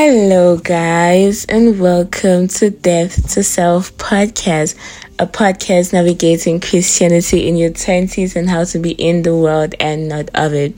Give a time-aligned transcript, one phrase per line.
[0.00, 4.76] Hello, guys, and welcome to Death to Self podcast,
[5.18, 10.08] a podcast navigating Christianity in your 20s and how to be in the world and
[10.08, 10.72] not of it.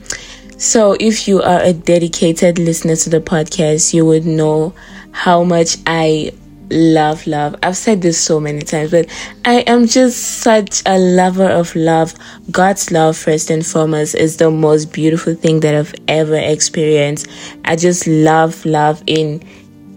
[0.59, 4.73] So, if you are a dedicated listener to the podcast, you would know
[5.11, 6.31] how much I
[6.71, 7.55] love love.
[7.63, 9.07] I've said this so many times, but
[9.45, 12.13] I am just such a lover of love.
[12.49, 17.27] God's love, first and foremost, is the most beautiful thing that I've ever experienced.
[17.65, 19.43] I just love love in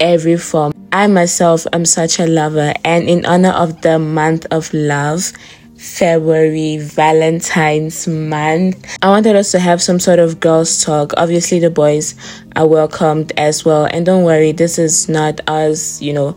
[0.01, 0.73] every form.
[0.93, 5.33] I myself am such a lover, and in honor of the month of love,
[5.77, 8.97] February, Valentine's month.
[9.03, 11.13] I wanted us to have some sort of girls' talk.
[11.17, 12.15] Obviously, the boys
[12.57, 13.85] are welcomed as well.
[13.87, 16.37] And don't worry, this is not us, you know,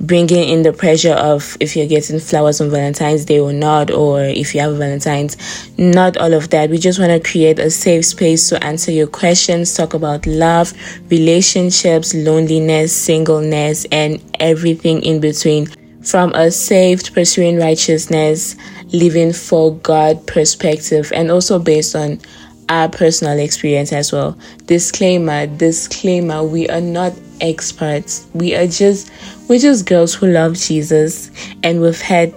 [0.00, 4.22] bringing in the pressure of if you're getting flowers on Valentine's Day or not, or
[4.22, 5.36] if you have Valentine's,
[5.78, 6.70] not all of that.
[6.70, 10.72] We just want to create a safe space to answer your questions, talk about love,
[11.10, 15.66] relationships, loneliness, singleness, and everything in between.
[16.02, 18.54] From a saved, pursuing righteousness,
[18.92, 22.20] living for God perspective, and also based on
[22.68, 24.38] our personal experience as well.
[24.66, 28.26] Disclaimer, disclaimer, we are not experts.
[28.34, 29.10] We are just
[29.48, 31.30] we're just girls who love Jesus
[31.62, 32.34] and we've had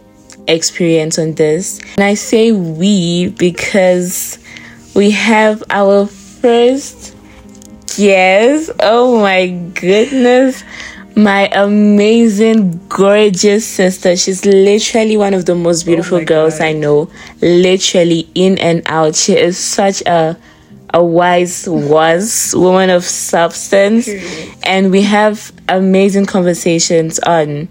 [0.48, 1.80] experience on this.
[1.96, 4.40] And I say we because
[4.96, 7.16] we have our first
[7.98, 8.72] guest.
[8.80, 10.64] Oh my goodness.
[11.16, 14.16] My amazing, gorgeous sister.
[14.16, 16.66] She's literally one of the most oh beautiful oh girls God.
[16.66, 17.10] I know.
[17.42, 19.16] Literally in and out.
[19.16, 20.38] She is such a
[20.94, 24.08] a wise was woman of substance.
[24.08, 24.52] Hmm.
[24.64, 27.68] And we have amazing conversations on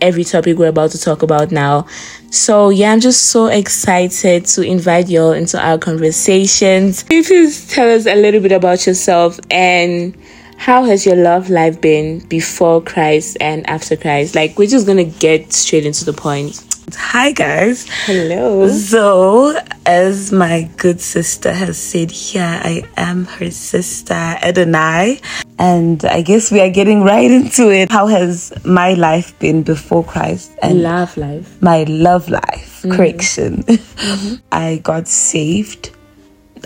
[0.00, 1.86] every topic we're about to talk about now.
[2.30, 7.02] So yeah i'm just so excited to invite you all into our conversations.
[7.04, 10.16] Can you please tell us a little bit about yourself and
[10.56, 14.34] how has your love life been before christ and after christ?
[14.34, 17.86] Like we're just gonna get straight into the point Hi, guys.
[18.06, 18.68] Hello.
[18.68, 19.56] So,
[19.86, 25.20] as my good sister has said here, I am her sister, Adonay.
[25.58, 27.90] And I guess we are getting right into it.
[27.90, 30.52] How has my life been before Christ?
[30.60, 31.60] And love life.
[31.62, 32.82] My love life.
[32.82, 32.92] Mm-hmm.
[32.96, 33.64] Correction.
[34.02, 34.34] Mm-hmm.
[34.50, 35.90] I got saved.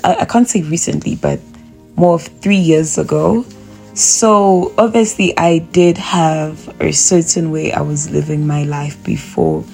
[0.03, 1.38] I, I can't say recently, but
[1.97, 3.44] more of three years ago.
[3.93, 9.65] So, obviously, I did have a certain way I was living my life before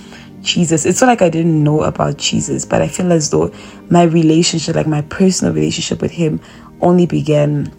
[0.43, 0.85] Jesus.
[0.85, 3.53] It's not like I didn't know about Jesus, but I feel as though
[3.91, 6.41] my relationship, like my personal relationship with Him,
[6.81, 7.73] only began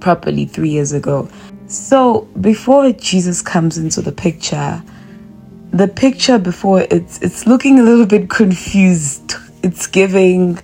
[0.00, 1.28] properly three years ago.
[1.66, 4.82] So before Jesus comes into the picture,
[5.70, 9.34] the picture before it's it's looking a little bit confused.
[9.62, 10.58] It's giving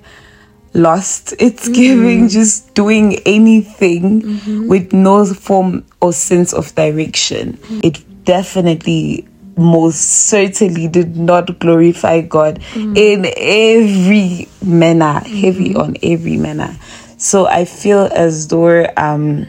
[0.72, 1.34] lost.
[1.38, 1.72] It's mm-hmm.
[1.72, 4.68] giving just doing anything mm-hmm.
[4.68, 7.54] with no form or sense of direction.
[7.54, 7.80] Mm-hmm.
[7.82, 12.97] It definitely most certainly did not glorify God mm.
[12.97, 15.37] in every manner, mm-hmm.
[15.37, 16.75] heavy on every manner.
[17.16, 19.47] So I feel as though um,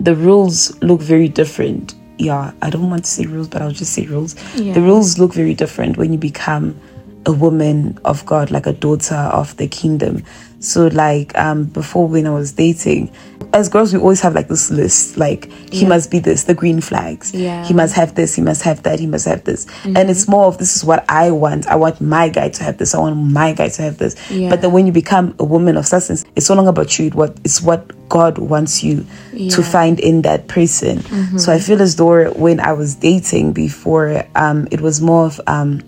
[0.00, 1.94] the rules look very different.
[2.18, 4.34] Yeah, I don't want to say rules, but I'll just say rules.
[4.54, 4.74] Yeah.
[4.74, 6.78] The rules look very different when you become
[7.26, 10.24] a woman of God, like a daughter of the kingdom.
[10.60, 13.10] So like um before when I was dating,
[13.54, 15.88] as girls we always have like this list, like he yeah.
[15.88, 17.32] must be this, the green flags.
[17.32, 17.64] Yeah.
[17.64, 19.64] He must have this, he must have that, he must have this.
[19.66, 19.96] Mm-hmm.
[19.96, 21.68] And it's more of this is what I want.
[21.68, 24.16] I want my guy to have this, I want my guy to have this.
[24.30, 24.50] Yeah.
[24.50, 27.38] But then when you become a woman of substance, it's no longer about you, what
[27.44, 29.50] it's what God wants you yeah.
[29.50, 30.98] to find in that person.
[30.98, 31.38] Mm-hmm.
[31.38, 35.40] So I feel as though when I was dating before, um, it was more of
[35.46, 35.80] um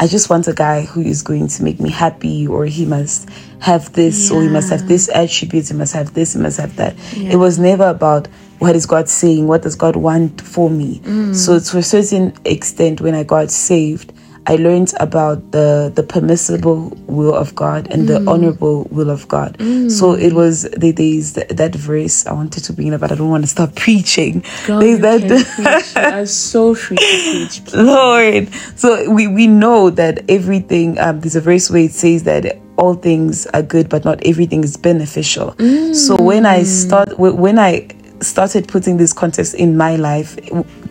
[0.00, 3.28] I just want a guy who is going to make me happy, or he must
[3.60, 4.36] have this, yeah.
[4.36, 6.96] or he must have this attribute, he must have this, he must have that.
[7.14, 7.32] Yeah.
[7.32, 8.26] It was never about
[8.60, 11.00] what is God saying, what does God want for me.
[11.00, 11.36] Mm.
[11.36, 14.14] So, to a certain extent, when I got saved,
[14.46, 18.06] I learned about the the permissible will of God and mm.
[18.08, 19.58] the honorable will of God.
[19.58, 19.90] Mm.
[19.90, 23.14] So it was the days that, that, verse I wanted to bring up, but I
[23.14, 24.44] don't want to stop preaching.
[24.66, 25.22] God, you that
[25.92, 25.96] preach.
[25.96, 27.74] are so free to preach.
[27.74, 30.98] Lord, so we we know that everything.
[30.98, 34.64] Um, there's a verse where it says that all things are good, but not everything
[34.64, 35.52] is beneficial.
[35.52, 35.94] Mm.
[35.94, 37.88] So when I start when I
[38.20, 40.36] started putting this context in my life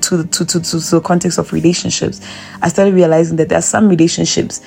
[0.10, 2.22] to, to, to, to, the context of relationships,
[2.62, 4.62] I started realizing that there are some relationships.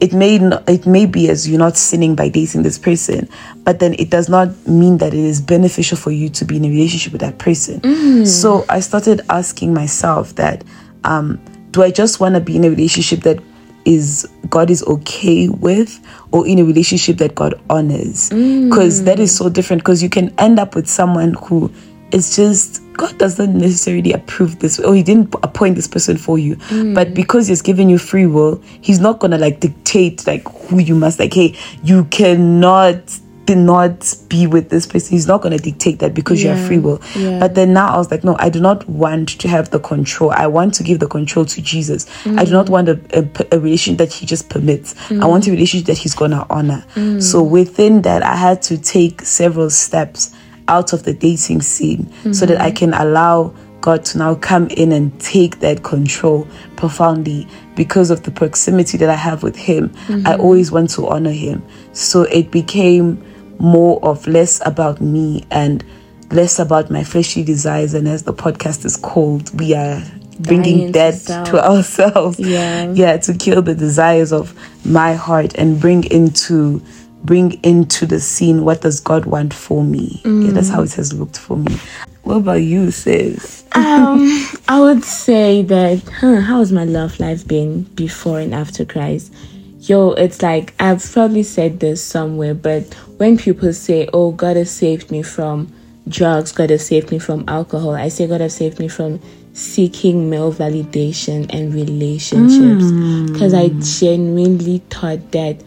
[0.00, 3.28] It may not, it may be as you're not sinning by dating this person,
[3.62, 6.64] but then it does not mean that it is beneficial for you to be in
[6.64, 7.80] a relationship with that person.
[7.80, 8.26] Mm.
[8.26, 10.64] So I started asking myself that,
[11.04, 11.40] um,
[11.70, 13.42] do I just want to be in a relationship that
[13.84, 16.00] is God is okay with
[16.32, 19.04] or in a relationship that God honors because mm.
[19.04, 21.70] that is so different because you can end up with someone who
[22.14, 26.54] it's just God doesn't necessarily approve this or he didn't appoint this person for you.
[26.56, 26.94] Mm.
[26.94, 30.94] But because he's given you free will, he's not gonna like dictate like who you
[30.94, 35.10] must like, hey, you cannot did not be with this person.
[35.10, 37.02] He's not going to dictate that because you have free will.
[37.14, 37.38] yeah.
[37.38, 40.30] But then now I was like, no, I do not want to have the control.
[40.30, 42.06] I want to give the control to Jesus.
[42.24, 42.72] I do not hmm.
[42.72, 44.94] want a, a, a relationship that he just permits.
[45.10, 45.56] I want a hmm.
[45.56, 46.84] relationship that he's going to honor.
[46.94, 47.20] Hmm.
[47.20, 50.34] So within that, I had to take several steps
[50.68, 52.76] out of the dating scene so that I mm-hmm.
[52.76, 57.46] can allow God to now come in and take that control profoundly
[57.76, 59.92] because of the proximity that I have with Him.
[59.94, 60.40] I mm-hmm.
[60.40, 61.62] always want to honor Him.
[61.92, 63.22] So it became
[63.58, 65.84] more of less about me and
[66.30, 67.92] less about my fleshly desires.
[67.92, 70.02] And as the podcast is called, we are
[70.40, 71.50] bringing death self.
[71.50, 72.40] to ourselves.
[72.40, 72.90] Yeah.
[72.90, 76.82] Yeah, to kill the desires of my heart and bring into
[77.24, 80.20] bring into the scene what does God want for me.
[80.24, 81.76] Yeah, that's how it has looked for me.
[82.22, 83.64] What about you, sis?
[83.74, 88.84] um, I would say that, huh, how has my love life been before and after
[88.84, 89.32] Christ?
[89.80, 94.70] Yo, it's like I've probably said this somewhere, but when people say, "Oh, God has
[94.70, 95.70] saved me from
[96.08, 99.20] drugs, God has saved me from alcohol," I say, "God has saved me from
[99.52, 102.92] seeking male validation and relationships,"
[103.30, 103.68] because I
[104.00, 105.62] genuinely thought that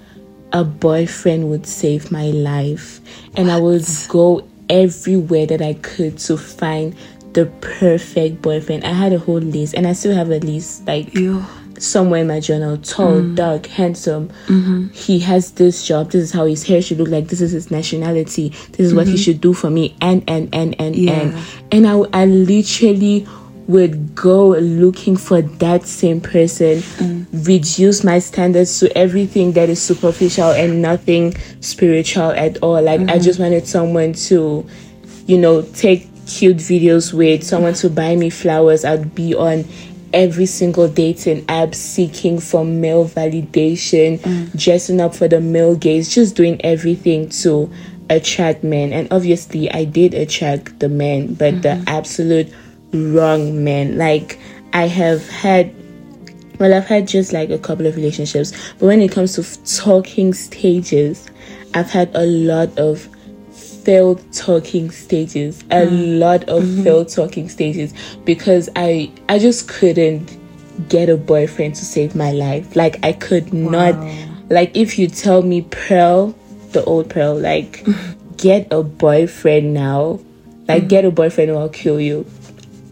[0.53, 2.99] a boyfriend would save my life,
[3.35, 6.95] and I would go everywhere that I could to find
[7.33, 8.83] the perfect boyfriend.
[8.83, 11.45] I had a whole list, and I still have a list like You.
[11.77, 12.77] somewhere in my journal.
[12.77, 13.35] Tall, mm.
[13.35, 14.29] dark, handsome.
[14.47, 14.87] Mm-hmm.
[14.93, 16.11] He has this job.
[16.11, 17.27] This is how his hair should look like.
[17.27, 18.49] This is his nationality.
[18.71, 19.21] This is what he mm-hmm.
[19.21, 19.95] should do for me.
[20.01, 21.11] And and and and Yeah.
[21.11, 21.35] and
[21.71, 23.27] and I I literally
[23.67, 27.47] would go looking for that same person, mm.
[27.47, 32.81] reduce my standards to everything that is superficial and nothing spiritual at all.
[32.81, 33.23] Like I mm-hmm.
[33.23, 34.65] just wanted someone to,
[35.25, 38.85] you know, take cute videos with, someone to buy me flowers.
[38.85, 39.65] I'd be on
[40.13, 44.57] every single dating app seeking for male validation, mm.
[44.57, 47.69] dressing up for the male gaze, just doing everything to
[48.09, 48.93] attract men.
[48.93, 51.83] And obviously I did attract the men, but the mm-hmm.
[51.87, 52.53] absolute
[53.13, 53.97] wrong men.
[53.97, 54.39] Like
[54.73, 55.73] I have had
[56.59, 60.33] well, I've had just like a couple of relationships, but when it comes to talking
[60.33, 61.29] stages,
[61.73, 63.07] I've had a lot of
[63.87, 66.19] failed talking stages, a mm.
[66.19, 66.83] lot of mm-hmm.
[66.83, 67.93] failed talking stages
[68.25, 70.37] because I I just couldn't
[70.89, 72.75] get a boyfriend to save my life.
[72.75, 73.95] Like I could not
[74.49, 76.35] like if you tell me Pearl,
[76.71, 77.85] the old Pearl, like
[78.37, 80.19] get a boyfriend now.
[80.67, 80.89] Like mm.
[80.89, 82.25] get a boyfriend or I'll kill you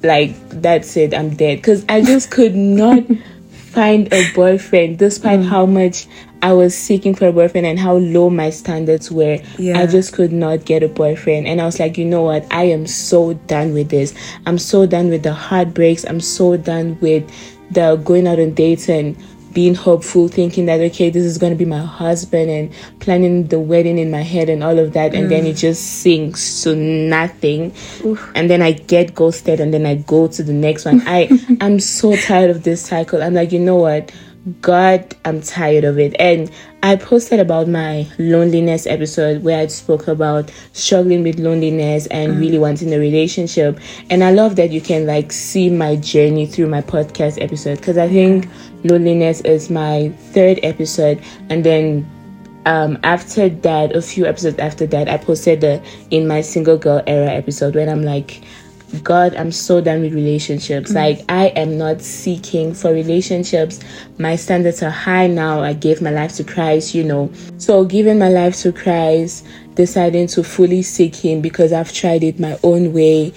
[0.05, 1.57] like that's it i'm dead.
[1.57, 3.03] Because i just could not
[3.51, 5.45] find a boyfriend despite mm.
[5.45, 6.07] how much
[6.41, 9.79] i was seeking for a boyfriend and how low my standards were Yeah.
[9.79, 11.47] i just could not get a boyfriend.
[11.47, 12.45] And i was like you know what?
[12.51, 14.13] I am so done with this.
[14.45, 16.05] I'm so done with the heartbreaks.
[16.05, 17.29] I'm so done with
[17.71, 19.17] the going out on dates and
[19.55, 23.97] being hopeful, thinking that okay, this is gonna be my husband, and planning the wedding
[23.97, 25.59] in my head and all of that, and then it mm.
[25.59, 27.73] just sinks to nothing,
[28.35, 31.01] and then I get ghosted, and then I go to the next one.
[31.07, 31.29] I
[31.61, 33.23] I'm so tired of this cycle.
[33.23, 34.11] I'm like, you know what?
[34.61, 36.15] God, I'm tired of it.
[36.19, 36.51] And
[36.83, 42.39] I posted about my loneliness episode where I spoke about struggling with loneliness and mm.
[42.39, 43.79] really wanting a relationship.
[44.11, 47.97] And I love that you can like see my journey through my podcast episode because
[47.97, 48.47] I think
[48.85, 51.21] loneliness is my third episode.
[51.49, 52.09] And then
[52.65, 57.03] um, after that, a few episodes after that, I posted the in my single girl
[57.07, 58.41] era episode when I'm like,
[59.03, 60.93] God, I'm so done with relationships.
[60.93, 63.79] Like, I am not seeking for relationships.
[64.19, 65.61] My standards are high now.
[65.61, 67.31] I gave my life to Christ, you know.
[67.57, 72.39] So, giving my life to Christ, deciding to fully seek Him because I've tried it
[72.39, 73.33] my own way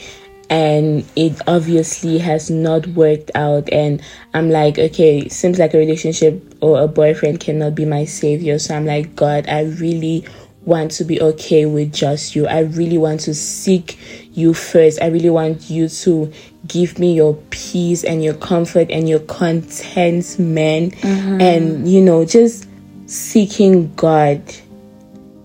[0.51, 3.69] and it obviously has not worked out.
[3.73, 4.03] And
[4.35, 8.59] I'm like, okay, seems like a relationship or a boyfriend cannot be my savior.
[8.59, 10.25] So, I'm like, God, I really
[10.65, 12.47] want to be okay with just you.
[12.47, 13.99] I really want to seek
[14.33, 15.01] you first.
[15.01, 16.33] I really want you to
[16.67, 21.41] give me your peace and your comfort and your contentment mm-hmm.
[21.41, 22.69] and you know just
[23.07, 24.43] seeking God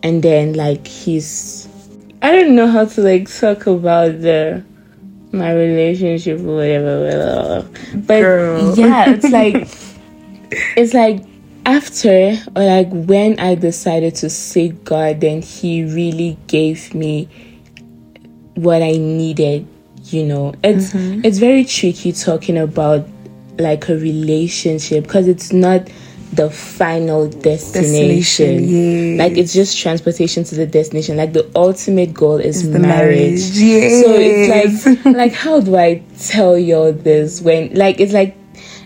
[0.04, 1.70] and then like he's
[2.22, 4.64] I don't know how to like talk about the
[5.34, 8.78] my relationship or whatever but Girl.
[8.78, 9.68] yeah it's like
[10.78, 11.24] it's like
[11.66, 17.30] after or like when I decided to seek God, then He really gave me
[18.56, 19.68] what I needed.
[20.06, 21.22] You know, it's mm-hmm.
[21.24, 23.08] it's very tricky talking about
[23.58, 25.88] like a relationship because it's not
[26.36, 28.58] the final destination.
[28.58, 29.18] Destination.
[29.18, 31.18] Like it's just transportation to the destination.
[31.18, 33.20] Like the ultimate goal is the marriage.
[33.20, 34.04] marriage, yes.
[34.06, 38.36] So it's like like how do I tell you all this when like it's like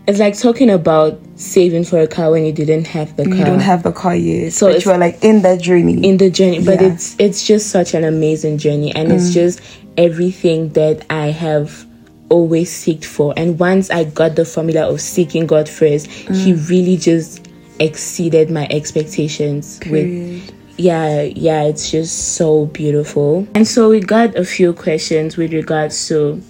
[0.08, 3.34] it's like talking about saving for a car when you didn't have the car.
[3.36, 6.06] You don't have the car yet, So but it's- you are like in that journey.
[6.08, 6.94] in the journey but Yeah.
[6.94, 9.34] it's it's just such an amazing journey and it's mm.
[9.34, 9.62] just
[9.98, 11.87] everything that i have
[12.30, 13.34] always seeked for.
[13.38, 16.70] And once i got the formula of seeking god first he mm.
[16.70, 17.48] really just
[17.80, 23.48] exceeded my expectations with yeah yeah it's just so beautiful.
[23.56, 26.42] And so we got a few questions with regards to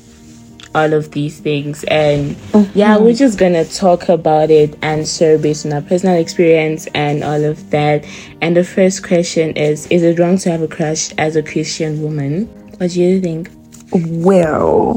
[0.75, 1.83] all of these things.
[1.85, 2.31] And
[2.75, 3.03] yeah mm-hmm.
[3.03, 7.43] we're just gonna talk about it and answer based on our personal experience and all
[7.43, 8.05] of that.
[8.41, 12.01] And the first question is is it wrong to have a crush as a christian
[12.01, 12.45] woman?
[12.77, 13.49] What do you think?
[13.91, 14.95] Well,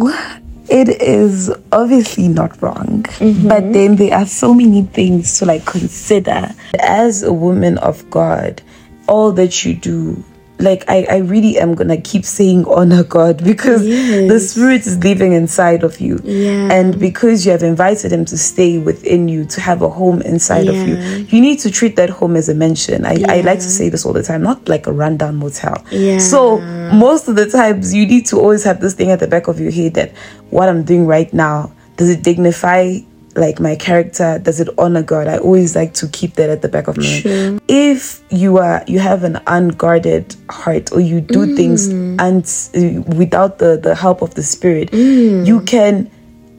[0.70, 3.48] it is obviously not wrong, Mm-hmm.
[3.48, 6.54] but then there are so many things to like consider.
[6.80, 8.62] As a woman of God,
[9.08, 10.22] all that you do,
[10.60, 15.32] like I, I really am gonna keep saying honor God because the spirit is living
[15.32, 16.20] inside of you.
[16.24, 16.72] Yeah.
[16.72, 20.68] And because you have invited him to stay within you, to have a home inside
[20.68, 20.96] of you,
[21.28, 23.04] you need to treat that home as a mansion.
[23.04, 25.84] I, I like to say this all the time, not like a rundown motel.
[25.90, 26.18] Yeah.
[26.18, 26.60] So
[26.92, 29.60] most of the times you need to always have this thing at the back of
[29.60, 30.12] your head that
[30.50, 32.98] what I'm doing right now does it dignify
[33.36, 35.28] like my character does it honor God?
[35.28, 37.60] I always like to keep that at the back of my mind.
[37.68, 42.44] If you are you have an unguarded heart or you do things and
[42.74, 46.10] uh, without the the help of the spirit you can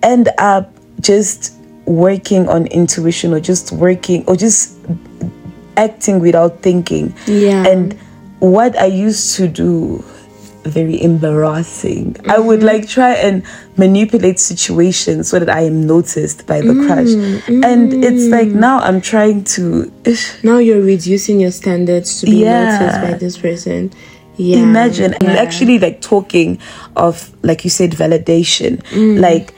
[0.03, 1.53] end up just
[1.85, 4.77] working on intuition or just working or just
[5.77, 7.13] acting without thinking.
[7.27, 7.65] Yeah.
[7.67, 7.93] and
[8.39, 10.03] what I used to do
[10.63, 12.15] very embarrassing.
[12.27, 13.43] I would like try and
[13.77, 17.09] manipulate situations so that I am noticed by the crush.
[17.63, 19.91] And it's like now I'm trying to
[20.43, 22.79] now you're reducing your standards to be Yeah.
[22.79, 23.91] noticed by this person
[24.37, 25.35] yeah imagine and Yeah.
[25.45, 26.57] actually like talking
[26.95, 29.19] of like you said validation Mm.
[29.19, 29.53] like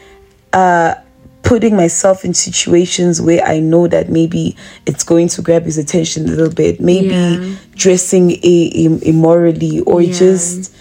[0.52, 0.96] uh
[1.44, 4.56] putting myself in situations where I know that maybe
[4.86, 7.56] it's going to grab his attention a little bit, maybe Yeah.
[7.76, 10.14] dressing a, im- immorally or Yeah.
[10.18, 10.72] just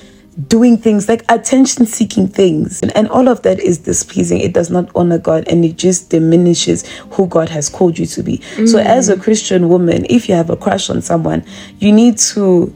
[0.48, 2.82] doing things like attention seeking things.
[2.82, 4.40] And, and all of that is displeasing.
[4.40, 8.22] It does not honor god and it just diminishes who god has called you to
[8.22, 8.40] be.
[8.66, 8.84] So mm.
[8.84, 11.44] as a christian woman if you have a crush on someone
[11.78, 12.74] you need to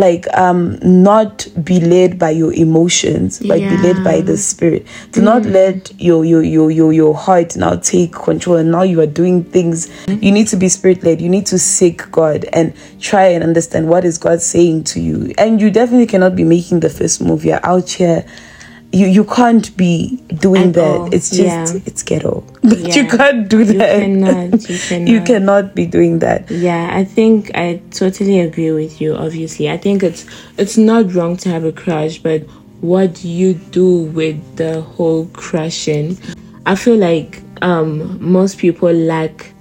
[0.00, 4.86] like um not be led by your emotions but be led by the spirit.
[5.12, 9.00] Do not let your your your your your heart now take control and now you
[9.00, 9.88] are doing things.
[10.08, 13.88] You need to be spirit led you need to seek god and try and understand
[13.88, 15.32] what is god saying to you.
[15.38, 17.44] And you definitely cannot be making the first move.
[17.44, 18.24] You're out here
[18.92, 21.14] you you can't be doing At that all.
[21.14, 21.80] it's just Yeah.
[21.86, 23.98] it's ghetto but you can't do that.
[24.00, 24.76] You cannot, you
[25.14, 25.26] you cannot.
[25.26, 29.14] cannot be doing that Yeah, I think I totally agree with you.
[29.14, 30.26] Obviously, I think it's
[30.58, 32.42] it's not wrong to have a crush, but
[32.80, 36.18] what do you do with the whole crushing?
[36.66, 39.52] I feel like um most people lack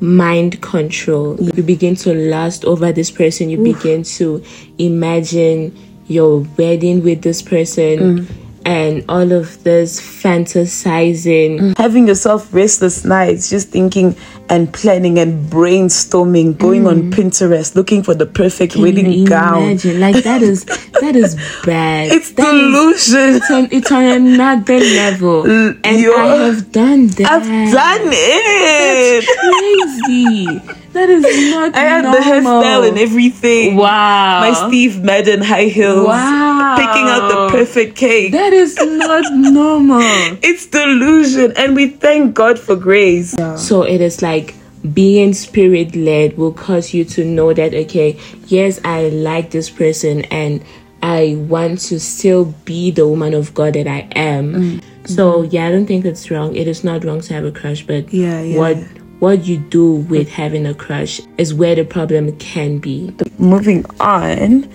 [0.00, 1.36] mind control.
[1.40, 3.50] You begin to lust over this person.
[3.50, 4.42] You begin to
[4.78, 5.74] imagine
[6.08, 7.98] your wedding with this person.
[8.26, 8.26] Mm.
[8.66, 11.78] And all of this fantasizing, mm.
[11.78, 14.14] having yourself restless nights just thinking
[14.50, 17.12] and planning and brainstorming going on mm.
[17.14, 20.00] pinterest looking for the perfect Can wedding you gown imagine?
[20.00, 20.64] Like that is
[21.00, 21.34] that is
[21.64, 22.12] bad.
[22.12, 27.06] it's That is- delusion it's on it's on another level, and you're- I have done
[27.06, 27.30] that.
[27.30, 30.60] i've done it crazy.
[30.98, 31.74] That is not.
[31.76, 34.40] i had the hairstyle and everything Wow.
[34.46, 36.74] my steve madden high heels Wow.
[36.80, 40.02] picking out the perfect cake That is not normal.
[40.50, 44.54] it's delusion and we thank god for grace So it is like
[44.94, 50.22] being spirit led will cause you to know that okay, yes, I like this person
[50.30, 50.62] and
[51.02, 54.44] I want to still be the woman of God that I am.
[54.54, 54.82] Mm.
[55.16, 56.54] So yeah, I don't think it's wrong.
[56.54, 58.58] It is not wrong to have a crush, but Yeah, yeah.
[58.58, 58.76] what
[59.18, 63.14] what you do with having a crush is where the problem can be.
[63.38, 64.68] moving on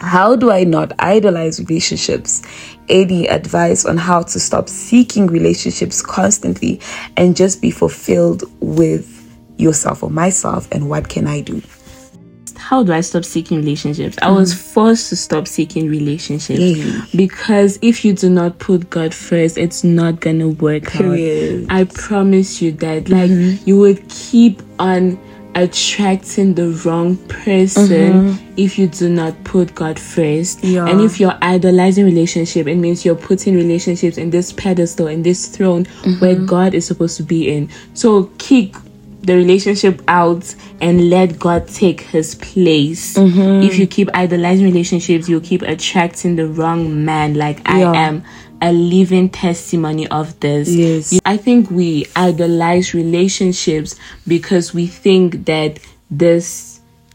[0.00, 2.42] how do i not idolize relationships
[2.88, 6.80] any advice on how to stop seeking relationships constantly
[7.16, 9.08] and just be fulfilled with
[9.58, 11.62] yourself or myself and what can i do
[12.62, 14.16] How do I stop seeking relationships?
[14.22, 14.58] I was mm.
[14.58, 20.20] forced to stop seeking relationships because if you do not put God first, it's not
[20.20, 21.64] gonna work Period.
[21.68, 21.76] out.
[21.76, 23.08] I promise you that.
[23.08, 23.68] Like mm-hmm.
[23.68, 25.18] you would keep on
[25.54, 28.54] attracting the wrong person mm-hmm.
[28.56, 30.62] if you do not put God first.
[30.62, 30.86] Yeah.
[30.86, 35.48] And if you're idolizing relationship, it means you're putting relationships in this pedestal, in this
[35.48, 35.84] throne
[36.20, 36.46] where mm-hmm.
[36.46, 37.68] God is supposed to be in.
[37.94, 38.74] So kick
[39.22, 43.16] the relationship out and let God take his place.
[43.16, 43.62] Mm-hmm.
[43.62, 47.34] If you keep idolizing relationships, you'll keep attracting the wrong man.
[47.34, 48.24] Like I am
[48.60, 50.68] a living testimony of this.
[50.68, 51.18] Yes.
[51.24, 55.78] I think we idolize relationships because we think that
[56.10, 56.71] this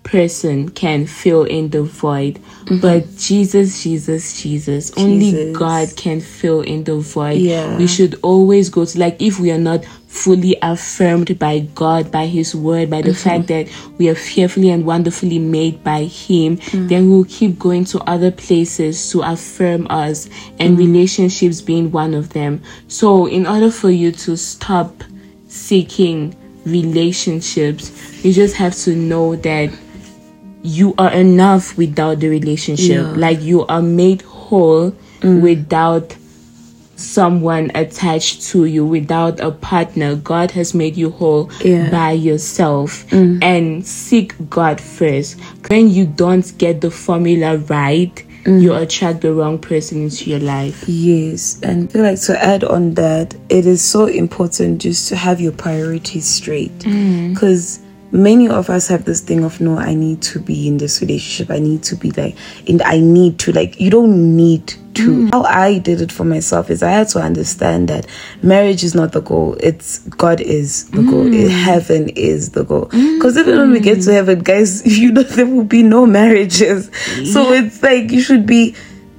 [0.08, 2.40] person can fill in the void.
[2.82, 5.54] But Jesus, Jesus, Jesus, only Mm-hmm.
[5.54, 7.40] God can fill in the void.
[7.40, 7.78] Yeah.
[7.78, 12.26] We should always go to, like, if we are not fully affirmed by God, by
[12.26, 13.30] His word, by the Mm-hmm.
[13.30, 16.90] fact that we are fearfully and wonderfully made by Him, Mm.
[16.90, 20.28] then we'll keep going to other places to affirm us,
[20.60, 20.80] and Mm.
[20.80, 22.62] relationships being one of them.
[22.88, 25.04] So, in order for you to stop
[25.48, 26.36] seeking
[26.66, 27.92] relationships,
[28.24, 29.70] you just have to know that
[30.64, 33.06] you are enough without the relationship.
[33.06, 33.14] Yeah.
[33.16, 35.42] Like you are made whole mm.
[35.42, 36.16] without
[36.96, 40.16] someone attached to you, without a partner.
[40.16, 41.90] God has made you whole Yeah.
[41.90, 43.08] by yourself.
[43.10, 43.44] Mm.
[43.44, 45.40] And seek God first.
[45.68, 48.62] When you don't get the formula right, mm.
[48.62, 50.86] you attract the wrong person into your life.
[50.88, 55.16] Yes, and I feel like to add on that, it is so important just to
[55.16, 56.78] have your priorities straight.
[56.80, 57.80] Because
[58.12, 61.50] many of us have this thing of, no, I need to be in this relationship.
[61.54, 62.36] I need to be like,
[62.68, 65.26] and I need to, like, you don't need to.
[65.26, 65.32] Mm.
[65.32, 68.08] How I did it for myself is I had to understand that
[68.42, 71.46] marriage is not the goal, it's God is the goal, mm.
[71.46, 72.86] It- heaven is the goal.
[72.86, 74.14] Because even when we get to mm.
[74.14, 76.90] heaven, guys, you know, there will be no marriages.
[77.32, 78.76] So it's like you should be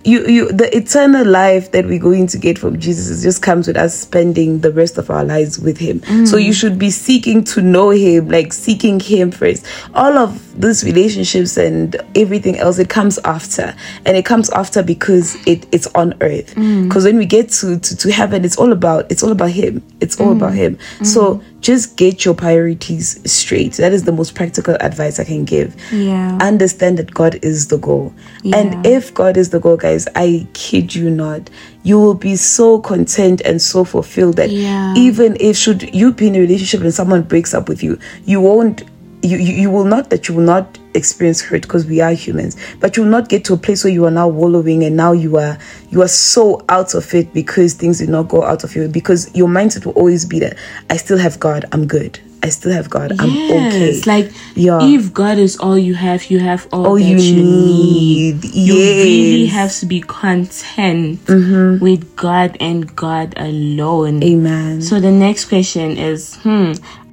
[0.09, 3.77] you you the eternal life that we're going to get from Jesus just comes with
[3.77, 6.03] us spending the rest of our lives with him.
[6.27, 9.67] So you should be seeking to know him, like seeking him first.
[9.95, 13.75] All of these relationships and everything else it comes after.
[14.05, 16.55] And it comes after because it, it's on earth.
[16.55, 16.89] Mm.
[16.89, 19.83] Because when we get to, to, to heaven, it's all about it's all about him.
[20.01, 20.57] It's all about mm.
[20.57, 20.77] him.
[20.77, 21.07] Mm.
[21.07, 23.75] So just get your priorities straight.
[23.75, 25.75] That is the most practical advice I can give.
[25.93, 26.39] Yeah.
[26.41, 28.15] Understand that God is the goal.
[28.45, 31.51] And if God is the goal, guys, I kid you not,
[31.83, 34.95] you will be so content and so fulfilled that Yeah.
[34.95, 38.41] even if should you be in a relationship and someone breaks up with you, you
[38.41, 38.85] won't
[39.23, 42.57] you, you, you will not that you will not experience hurt because we are humans.
[42.79, 45.11] But you will not get to a place where you are now wallowing and now
[45.11, 45.59] you are
[45.91, 49.35] you are so out of it because things did not go out of you because
[49.35, 50.57] your mindset will always be that
[50.91, 51.65] i still have god.
[51.73, 54.81] I'm good i still have god i'm okay Yes, like Yeah.
[54.83, 58.43] if God is all you have, you have all, All that you you need.
[58.43, 58.45] need.
[58.55, 61.79] You really have to be content Mm-hmm.
[61.85, 64.23] with God and God alone.
[64.23, 66.73] amen So the next question is, hmm,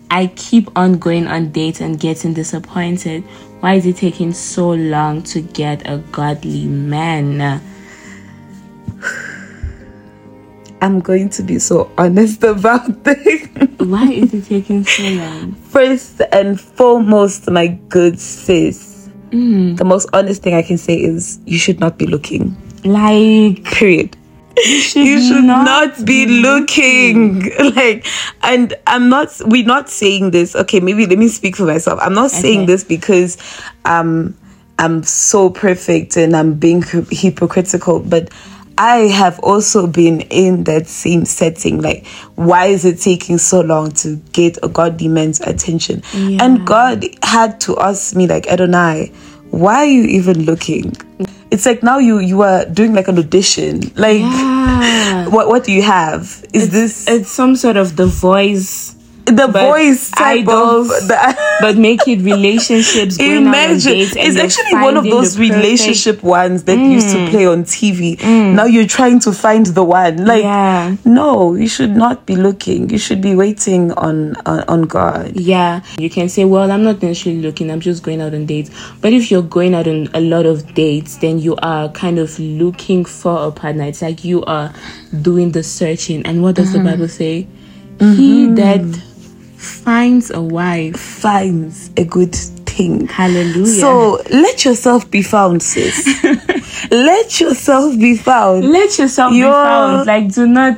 [0.09, 3.23] I keep on going on dates and getting disappointed.
[3.61, 7.61] Why is it taking so long to get a godly man?
[10.81, 13.47] I'm going to be so honest about this
[13.79, 15.53] Why is it taking so long?
[15.53, 21.57] first and foremost, my good sis, the most honest thing I can say is you
[21.59, 22.55] should not be looking.
[22.83, 24.15] Like Period.
[24.57, 27.51] you should, You should not, not, be looking.
[27.75, 28.05] like,
[28.41, 29.27] and I'm not.
[29.45, 30.55] We're not saying this.
[30.55, 31.99] Okay, maybe let me speak for myself.
[32.01, 33.37] I'm not saying this because
[33.85, 34.35] um
[34.79, 38.29] I'm so perfect and I'm being hypocritical, but.
[38.77, 41.81] I have also been in that same setting.
[41.81, 46.03] Like, why is it taking so long to get a godly man's attention?
[46.13, 46.43] Yeah.
[46.43, 49.13] And God had to ask me, like, Adonay,
[49.51, 50.93] why are you even looking?
[51.51, 53.79] It's like now you you are doing like an audition.
[53.95, 55.27] Like, Yeah.
[55.29, 56.43] what what do you have?
[56.53, 58.94] Is this It's some sort of the voice,
[59.25, 63.17] the but voice type of the but make it relationships.
[63.19, 67.29] Imagine it's actually one of those the perfect- relationship ones that used to mm.
[67.29, 68.17] play on TV.
[68.17, 68.53] Mm.
[68.53, 70.25] Now you're trying to find the one.
[70.25, 70.95] Like Yeah.
[71.05, 72.89] no, you should not be looking.
[72.89, 75.35] You should be waiting on on, on God.
[75.35, 78.69] Yeah, you can say, well, I'm not necessarily looking, I'm just going out on dates.
[79.01, 82.37] But if you're going out on a lot of dates, then you are kind of
[82.39, 83.85] looking for a partner.
[83.85, 84.73] It's like you are
[85.21, 86.25] doing the searching.
[86.25, 86.87] And what does the mm-hmm.
[86.87, 87.47] Bible say?
[87.97, 88.13] Mm-hmm.
[88.13, 89.03] He that
[89.65, 90.97] finds a wife.
[90.97, 93.07] Finds a good thing.
[93.07, 93.65] Hallelujah.
[93.65, 96.05] So let yourself be found, sis.
[96.91, 98.69] let yourself be found.
[98.69, 100.07] let yourself be You're- found.
[100.07, 100.77] Like, do not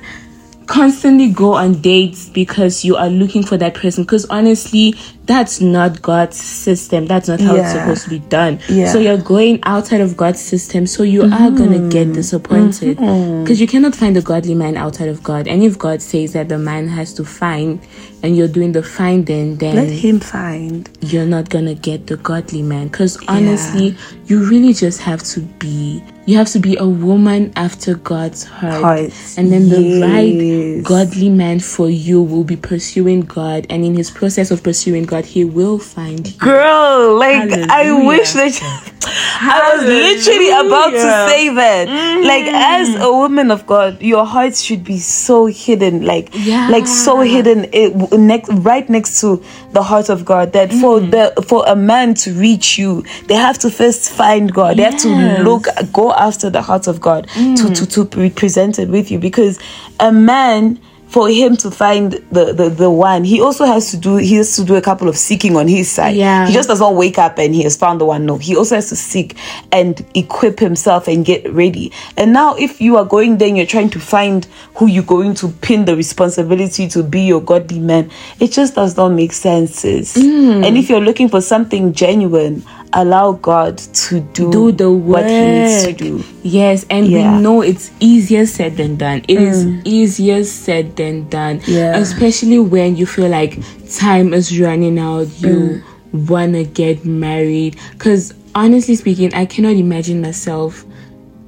[0.68, 4.04] constantly go on dates because you are looking for that person.
[4.04, 4.94] Because honestly,
[5.28, 7.06] that's not God's system.
[7.06, 8.60] That's not how it's supposed to be done.
[8.70, 8.92] Yeah.
[8.92, 10.88] So you're going outside of God's system.
[10.88, 11.90] So you are gonna Mm-hmm.
[11.90, 15.48] get disappointed because you cannot find a godly man outside of God.
[15.48, 17.80] And if God says that the man has to find,
[18.24, 20.90] and you're doing the finding, then Let him find.
[21.02, 26.04] you're not gonna get the godly man because honestly you really just have to be
[26.26, 30.02] you have to be a woman after god's heart Heart, and then the yes.
[30.04, 35.04] right godly man for you will be pursuing god and in his process of pursuing
[35.06, 38.94] god he will find you Girl, like I wish that
[39.40, 41.88] I was literally about to say that.
[41.88, 42.54] Like mm.
[42.54, 46.70] as a woman of God, your heart should be so hidden, like Yeah.
[46.70, 50.54] like so hidden it next right next to the heart of God.
[50.54, 51.12] That for mm.
[51.12, 54.78] the for a man to reach you, they have to first find God.
[54.78, 57.92] They have to look go after the heart of God to, to mm.
[57.94, 59.60] to be presented with you because
[60.00, 64.18] a man for him to find the, the the one he also has to do
[64.18, 66.48] he has to do a couple of seeking on his side Yeah.
[66.48, 68.76] he just does not wake up and he has found the one no he also
[68.76, 69.38] has to seek
[69.72, 73.66] and equip himself and get ready and now if you are going there and you're
[73.66, 78.12] trying to find who you're going to pin the responsibility to be your godly man
[78.40, 79.84] it just does not make sense.
[79.84, 80.66] Mm.
[80.66, 82.64] and if you're looking for something genuine
[82.94, 85.24] allow god to do, do the work.
[85.24, 87.36] what he needs to do Yes, and Yeah.
[87.36, 89.22] we know it's easier said than done.
[89.28, 89.82] It is mm.
[89.84, 91.60] easier said than done.
[91.68, 91.98] Yeah.
[91.98, 93.60] Especially when you feel like
[93.92, 95.84] time is running out, you
[96.16, 96.30] mm.
[96.30, 97.76] wanna get married.
[97.98, 100.86] Cause honestly speaking, I cannot imagine myself.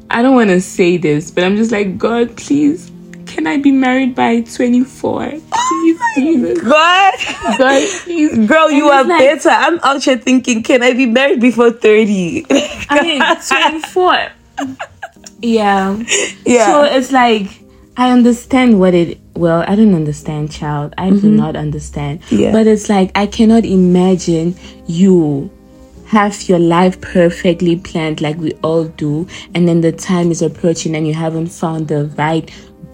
[0.10, 2.91] I don't wanna say this, but I'm just like, God, please,
[3.29, 5.29] can I be married by 24?
[5.29, 6.61] Please, Jesus.
[6.61, 7.13] god
[7.57, 8.47] God, please.
[8.47, 9.49] Girl, you are like- better.
[9.49, 12.45] I'm out here thinking, can I be married before 30?
[12.89, 13.21] I mean,
[13.81, 14.29] 24.
[15.41, 16.03] Yeah.
[16.45, 16.65] Yeah.
[16.65, 17.61] So it's like
[17.95, 19.19] I understand what it.
[19.35, 20.93] Well, I don't understand, child.
[20.97, 21.35] I do mm-hmm.
[21.35, 22.21] not understand.
[22.29, 22.51] Yeah.
[22.51, 24.55] But it's like I cannot imagine
[24.87, 25.49] you
[26.07, 30.95] have your life perfectly planned like we all do, and then the time is approaching
[30.95, 32.49] and you haven't found the right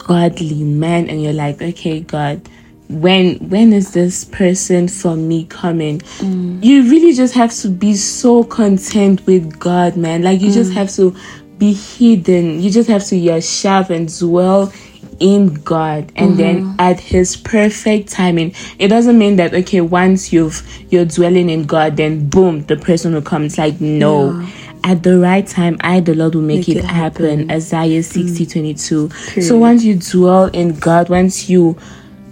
[0.05, 2.47] godly man, and you're like, okay, God.
[2.87, 6.01] When when is this person for me coming?
[6.19, 6.63] Mm.
[6.63, 10.21] You really just have to be so content with God, man.
[10.21, 10.75] Like you just mm.
[10.75, 11.15] have to
[11.57, 12.61] be hidden.
[12.61, 14.71] You just have to yashav and dwell
[15.19, 16.79] in God and then mm-hmm.
[16.79, 18.53] at his perfect timing.
[18.79, 23.13] It doesn't mean that okay, once you've you're dwelling in God, then boom, the person
[23.13, 23.45] will come.
[23.45, 24.47] It's like no.
[24.85, 27.49] At the right time, I the Lord will make, it, it happen.
[27.49, 28.03] Isaiah mm.
[28.03, 29.09] 60 22.
[29.41, 31.75] So once you dwell in God, once you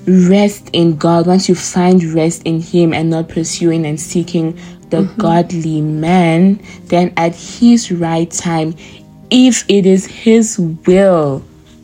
[0.05, 4.53] rest in God, once you find rest in Him and not pursuing and seeking
[4.89, 5.19] the mm-hmm.
[5.19, 8.75] godly man, then at His right time,
[9.31, 11.43] if it is His will,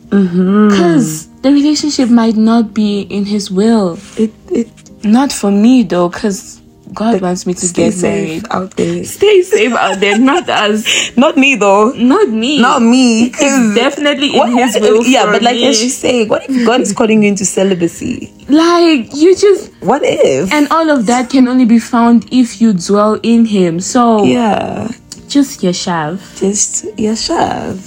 [0.10, 0.69] mm-hmm.
[0.69, 3.97] because the relationship might not be in His will.
[4.17, 4.69] it, it,
[5.03, 6.59] Not for me though, because
[6.93, 8.45] God wants me to stay get safe married.
[8.52, 9.04] out there.
[9.17, 10.84] Stay safe out there, not us,
[11.17, 11.91] Not me though.
[11.91, 12.60] not me.
[12.62, 13.25] Not me.
[13.34, 15.06] It's definitely in what- His will.
[15.06, 18.34] Yeah, but like as she's saying, what if God is calling you into celibacy?
[18.49, 20.52] like you just What if?
[20.52, 24.89] and all of that can only be found if you dwell in him so yeah,
[25.28, 27.78] just yashav just yashav.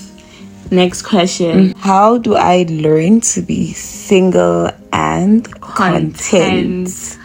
[0.71, 1.77] next question mm.
[1.79, 6.15] How do I learn to be single and content?
[6.15, 7.19] content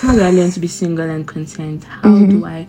[0.00, 1.84] how do i learn to be single and content?
[1.84, 2.44] How do mm-hmm.
[2.44, 2.66] i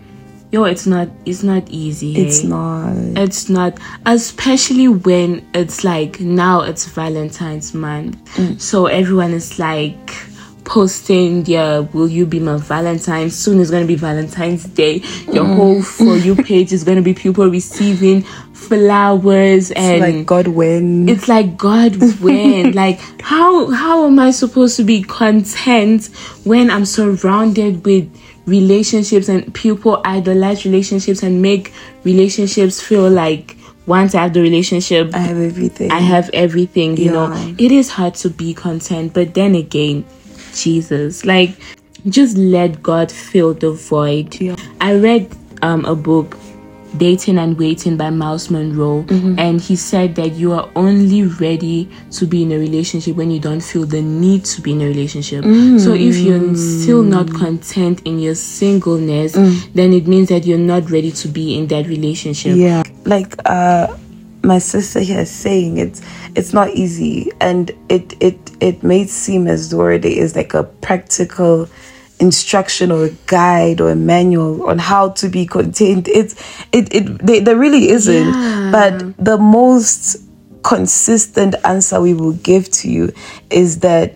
[0.52, 2.48] yo it's not it's not easy It's hey?
[2.50, 2.94] not.
[3.18, 8.18] it's not especially when it's like now it's valentine's month.
[8.36, 8.60] Mm.
[8.60, 10.14] So everyone is like
[10.66, 13.30] posting their will you be my valentine?
[13.30, 14.96] Soon is going to be valentine's day.
[15.32, 15.56] Your mm.
[15.56, 18.26] whole for you page is going to be people receiving
[18.62, 24.32] flowers and it's like God when it's like god when like how how am i
[24.32, 26.06] supposed to be content
[26.44, 28.08] when i'm surrounded with
[28.46, 35.14] relationships and people idolize relationships and make relationships feel like once i have the relationship
[35.14, 35.92] I have everything.
[35.92, 37.34] i have everything you know?
[37.58, 40.06] It is hard to be content but then again
[40.54, 41.52] jesus like
[42.08, 44.40] just let god fill the void.
[44.40, 44.56] Yeah.
[44.80, 46.38] i read um a book
[46.98, 49.04] dating and waiting by Myles Munroe.
[49.04, 49.40] Mm-hmm.
[49.40, 53.40] and he said that you are only ready to be in a relationship when you
[53.40, 55.44] don't feel the need to be in a relationship.
[55.80, 60.90] So if you're still not content in your singleness then it means that you're not
[60.90, 62.56] ready to be in that relationship.
[62.56, 62.84] Yeah.
[63.06, 63.96] Like uh
[64.44, 66.02] my sister here is saying it's
[66.36, 67.32] it's not easy.
[67.40, 71.70] And it it it may seem as though it is like a practical
[72.22, 76.34] instruction or a guide or a manual on how to be contained it's
[76.72, 78.70] it it they, there really isn't Yeah.
[78.72, 80.22] but the most
[80.64, 83.12] consistent answer we will give to you
[83.50, 84.08] is that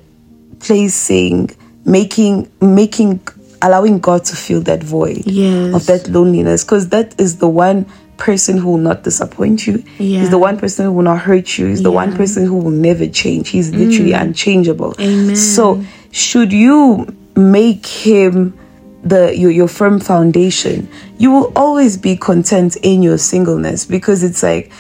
[0.60, 1.50] placing
[1.86, 3.20] making making
[3.62, 5.74] allowing God to fill that void Yes.
[5.76, 7.86] of that loneliness because that is the one
[8.18, 9.84] person who will not disappoint you.
[9.98, 10.22] Yeah.
[10.22, 11.66] He's the one person who will not hurt you.
[11.68, 12.16] He's the one Yeah.
[12.16, 12.18] Mm.
[12.18, 13.50] person who will never change.
[13.50, 14.96] He's literally unchangeable.
[15.00, 15.36] Amen.
[15.36, 18.58] So should you make him
[19.04, 24.42] the your, your firm foundation, you will always be content in your singleness because it's
[24.42, 24.72] like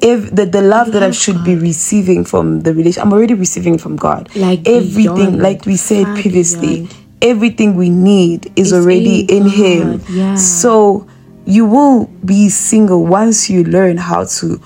[0.00, 3.78] if the, the love that I should be receiving from the relation, I'm already receiving
[3.78, 4.34] from God.
[4.36, 6.94] Like everything, like we said previously, beyond.
[7.22, 10.00] everything we need is It's already in in, Him.
[10.10, 10.34] Yeah.
[10.34, 11.06] So
[11.46, 14.60] you will be single once you learn how to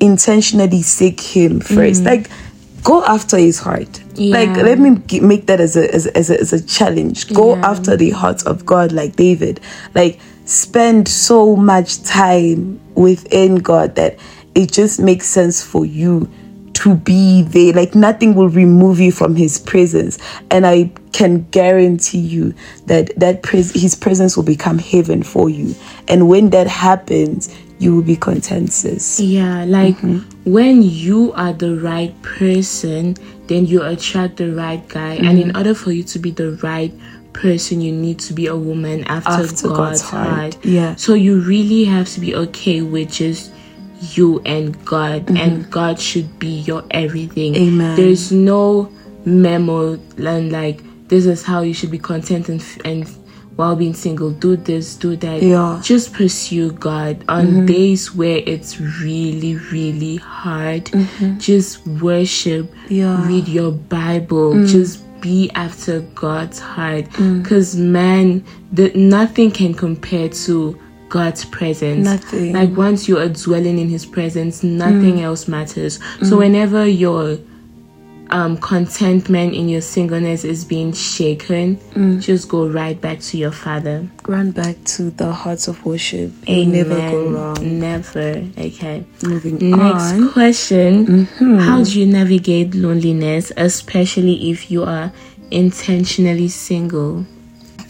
[0.00, 2.02] intentionally seek Him first.
[2.02, 2.06] Mm.
[2.06, 2.30] Like
[2.84, 4.00] go after His heart.
[4.16, 4.62] Like Mm.
[4.64, 7.32] Let me make that as a as, as, a, as a challenge.
[7.32, 7.70] Go Yeah.
[7.70, 9.60] after the heart of God, like David.
[9.94, 14.18] Like spend so much time within God that
[14.54, 16.28] it just makes sense for you
[16.74, 17.72] to be there.
[17.72, 20.18] Like nothing will remove you from His presence,
[20.50, 22.54] and I can guarantee you
[22.86, 25.74] that that pres- His presence will become heaven for you.
[26.08, 27.48] And when that happens,
[27.80, 29.18] you will be content, sis.
[29.18, 30.52] Yeah, like Mm-hmm.
[30.52, 33.16] when you are the right person,
[33.48, 35.14] then you attract the right guy.
[35.14, 35.50] And Mm-hmm.
[35.50, 36.92] in order for you to be the right
[37.32, 40.28] person, you need to be a woman after, After God's, God's heart.
[40.54, 40.94] heart, yeah.
[40.96, 43.50] So you really have to be okay with just
[44.14, 47.54] you and God, and God should be your everything.
[47.54, 47.74] Mm-hmm.
[47.80, 47.96] Amen.
[47.96, 48.90] There's no
[49.24, 53.06] memo and like this is how you should be content and, f- and
[53.60, 55.56] while being single do this do that Yeah.
[55.58, 55.82] Mm-hmm.
[55.92, 60.84] just pursue God on days where it's really, really hard.
[61.38, 62.94] Just worship, Mm-hmm.
[63.00, 63.16] Yeah.
[63.20, 63.28] Mm.
[63.28, 67.04] read your Bible, just be after God's heart.
[67.42, 68.42] Because, man,
[68.72, 70.54] the, nothing can compare to
[71.10, 72.04] God's presence.
[72.04, 72.52] Nothing.
[72.54, 75.22] Like, once you are dwelling in His presence, nothing Mm.
[75.28, 75.98] else matters.
[76.28, 77.36] So, whenever your
[78.32, 82.20] um, contentment in your singleness is being shaken, Mm.
[82.20, 84.06] just go right back to your Father.
[84.26, 86.32] Run back to the hearts of worship.
[86.46, 87.78] You'll never go wrong.
[87.80, 88.44] Never.
[88.58, 89.04] Okay.
[89.22, 90.32] Moving Next on.
[90.32, 91.26] question.
[91.58, 95.12] How do you navigate loneliness, especially if you are
[95.50, 97.26] intentionally single?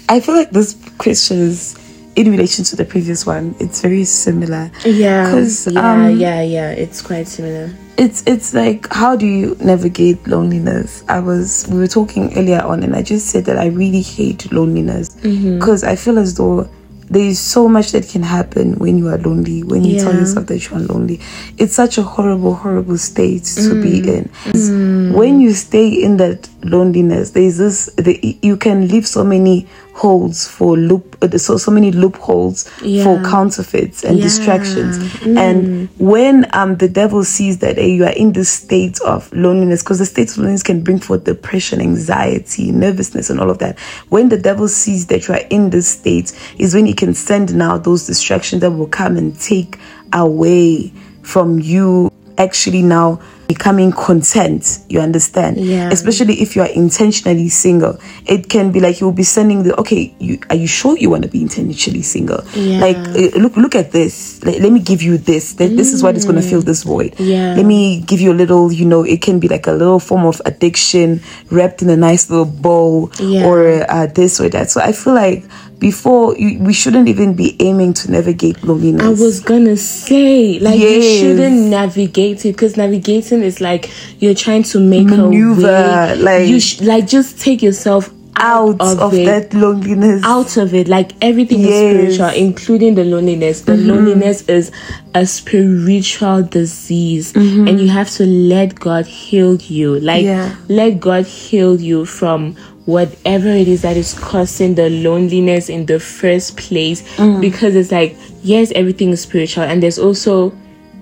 [0.08, 1.76] I feel like this question is
[2.16, 3.54] in relation to the previous one.
[3.60, 4.70] It's very similar.
[4.84, 5.44] Yeah.
[5.68, 6.70] yeah, um, yeah, yeah.
[6.72, 7.70] It's quite similar.
[8.00, 11.04] It's it's like how do you navigate loneliness?
[11.08, 14.50] I was we were talking earlier on, and I just said that I really hate
[14.52, 15.58] loneliness Mm-hmm.
[15.58, 16.66] because I feel as though
[17.10, 19.62] there is so much that can happen when you are lonely.
[19.64, 21.20] When you tell yourself that you are lonely,
[21.58, 23.82] it's such a horrible, horrible state to Mm.
[23.82, 25.12] be in.
[25.12, 30.46] When you stay in that loneliness, there's this the, you can leave so many holes
[30.48, 32.68] for loop uh, so so many loopholes
[33.02, 34.22] for counterfeits and Yeah.
[34.24, 34.98] distractions.
[35.36, 39.82] And when um the devil sees that eh, you are in this state of loneliness
[39.82, 43.78] because the state of loneliness can bring forth depression anxiety nervousness and all of that.
[44.08, 47.54] When the devil sees that you are in this state is when he can send
[47.54, 49.78] now those distractions that will come and take
[50.12, 50.92] away
[51.22, 52.10] from you
[52.46, 55.90] actually now becoming content you understand Yeah.
[55.90, 57.98] especially if you are intentionally single
[58.34, 61.24] it can be like you'll be sending the okay you are you sure you want
[61.26, 62.78] to be intentionally single Yeah.
[62.86, 65.98] like uh, look look at this let, let me give you this Th- this is
[66.04, 67.54] what is going to fill this void Yeah.
[67.58, 70.24] let me give you a little you know it can be like a little form
[70.32, 73.46] of addiction wrapped in a nice little bow Yeah.
[73.48, 73.58] or
[73.90, 75.42] uh, this or that so i feel like
[75.80, 80.78] before you, we shouldn't even be aiming to navigate loneliness I was gonna say, like,
[80.78, 83.90] you shouldn't navigate it because navigating is like
[84.20, 86.16] you're trying to make Maneuver, a way.
[86.16, 88.12] like- you sh- like just take yourself
[88.42, 89.26] out of, it.
[89.26, 91.68] that loneliness out of it like everything Yes.
[91.70, 92.06] Mm-hmm.
[92.06, 94.72] is spiritual including the loneliness the loneliness is
[95.14, 100.54] a spiritual disease and you have to let god heal you like Yeah.
[100.68, 106.00] let god heal you from whatever it is that is causing the loneliness in the
[106.00, 107.40] first place Mm.
[107.40, 110.52] because it's like yes everything is spiritual and there's also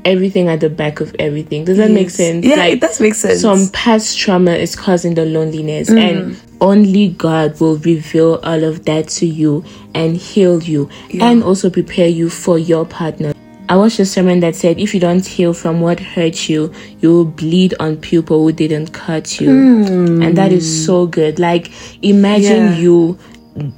[0.05, 3.15] everything at the back of everything does that make sense Yeah, like it does make
[3.15, 3.41] sense.
[3.41, 5.99] some past trauma is causing the loneliness Mm.
[5.99, 9.65] and only God will reveal all of that to you
[9.95, 10.89] and heal you
[11.21, 13.33] and also prepare you for your partner.
[13.69, 17.13] I watched a sermon that said if you don't heal from what hurt you, you
[17.13, 19.51] will bleed on people who didn't cut you.
[19.51, 21.39] And that is so good.
[21.39, 21.71] Like
[22.03, 22.77] imagine Yeah.
[22.79, 23.19] you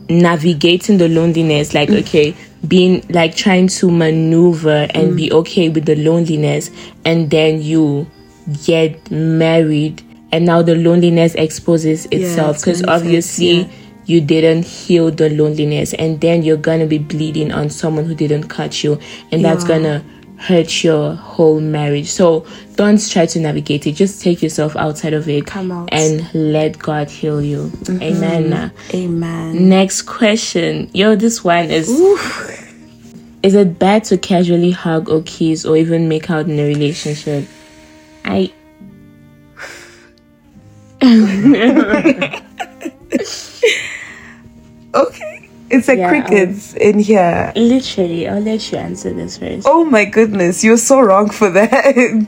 [0.08, 2.34] navigating the loneliness like okay
[2.68, 6.70] being like trying to maneuver and be okay with the loneliness
[7.06, 8.06] and then you
[8.64, 13.68] get married and now the loneliness exposes itself it's because manifest, obviously yeah.
[14.10, 18.48] You didn't heal the loneliness and then you're gonna be bleeding on someone who didn't
[18.48, 18.98] cut you
[19.30, 20.02] and that's gonna
[20.36, 22.08] hurt your whole marriage.
[22.08, 23.92] So don't try to navigate it.
[23.92, 25.90] Just take yourself outside of it Come out.
[25.92, 27.64] and let God heal you.
[27.84, 28.02] Mm-hmm.
[28.02, 28.72] Amen.
[28.94, 29.68] Amen.
[29.68, 30.90] Next question.
[30.94, 31.88] Yo, this one is
[33.42, 37.46] Is it bad to casually hug or kiss or even make out in a relationship?
[38.24, 38.52] I
[44.94, 45.48] Okay.
[45.70, 47.52] It's like Yeah, crickets in here.
[47.54, 49.66] literally I'll let you answer this first.
[49.68, 52.26] Oh my goodness, you're so wrong for that.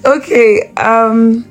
[0.06, 1.44] okay, um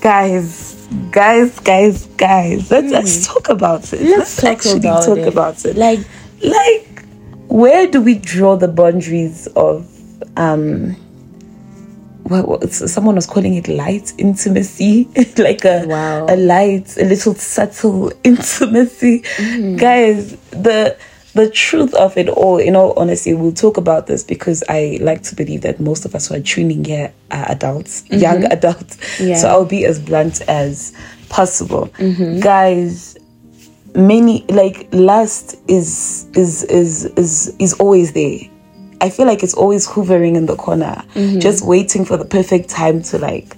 [0.00, 2.70] guys, guys, guys, guys.
[2.70, 4.00] Let's let's talk about it.
[4.00, 4.06] Hmm.
[4.06, 5.28] Let's talk actually about talk it.
[5.28, 5.76] about it.
[5.76, 6.00] Like
[6.44, 7.04] like
[7.48, 9.88] where do we draw the boundaries of
[10.36, 10.94] um
[12.28, 16.26] what, someone was calling it light intimacy like a Wow.
[16.28, 19.76] a light a little subtle intimacy Mm-hmm.
[19.76, 20.96] guys the
[21.34, 25.22] the truth of it all in all honesty we'll talk about this because i like
[25.22, 29.28] to believe that most of us who are tuning here are adults young adults Mm-hmm.
[29.28, 29.36] Yeah.
[29.36, 30.92] so i'll be as blunt as
[31.28, 32.40] possible Mm-hmm.
[32.40, 33.16] guys
[33.94, 38.40] many like lust is is is is is always there
[39.00, 41.38] i feel like it's always hovering in the corner Mm-hmm.
[41.40, 43.56] just waiting for the perfect time to like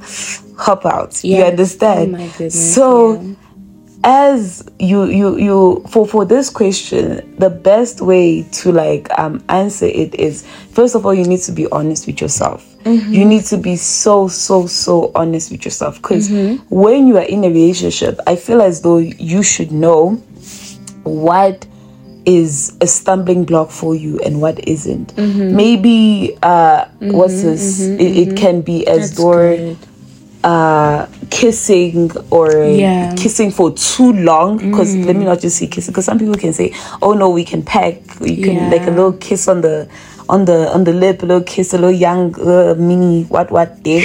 [0.57, 3.35] hop out you understand Oh goodness, so yeah.
[4.05, 9.87] as you you you for for this question the best way to like um answer
[9.87, 13.13] it is first of all you need to be honest with yourself Mm-hmm.
[13.13, 16.65] you need to be so so so honest with yourself because Mm-hmm.
[16.75, 20.13] when you are in a relationship i feel as though you should know
[21.05, 21.67] what
[22.27, 25.57] is a stumbling block for you and what isn't Mm-hmm.
[25.57, 29.77] maybe uh what's this it, it can be as that's though good.
[30.45, 33.15] uh kissing or Yeah.
[33.17, 36.53] kissing for too long because let me not just say kissing because some people can
[36.53, 38.71] say oh no we can peck you can Yeah.
[38.71, 39.89] like a little kiss on the
[40.29, 43.83] on the on the lip a little kiss a little young uh, mini what what
[43.83, 44.05] day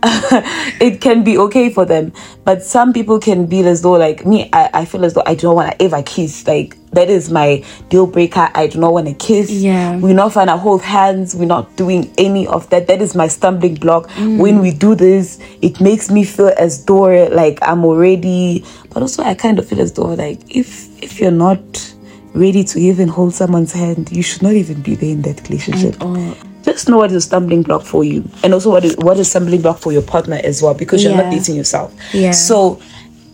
[0.80, 2.12] it can be okay for them.
[2.44, 5.34] But some people can be as though like me i, I feel as though i
[5.34, 6.46] don't want to ever kiss.
[6.46, 8.50] Like that is my deal breaker.
[8.54, 9.50] I do not want to kiss.
[9.50, 9.98] Yeah.
[9.98, 11.34] we're not trying to hold hands.
[11.34, 12.86] We're not doing any of that.
[12.86, 14.08] That is my stumbling block.
[14.10, 14.38] Mm.
[14.38, 19.22] When we do this it makes me feel as though like i'm already but also
[19.22, 21.94] i kind of feel as though like if if you're not
[22.34, 25.96] ready to even hold someone's hand you should not even be there in that relationship.
[26.00, 26.36] Oh,
[26.72, 29.28] just know what is a stumbling block for you and also what is what is
[29.30, 31.38] stumbling block for your partner as well because you're not Yeah.
[31.38, 32.32] dating yourself Yeah.
[32.32, 32.80] so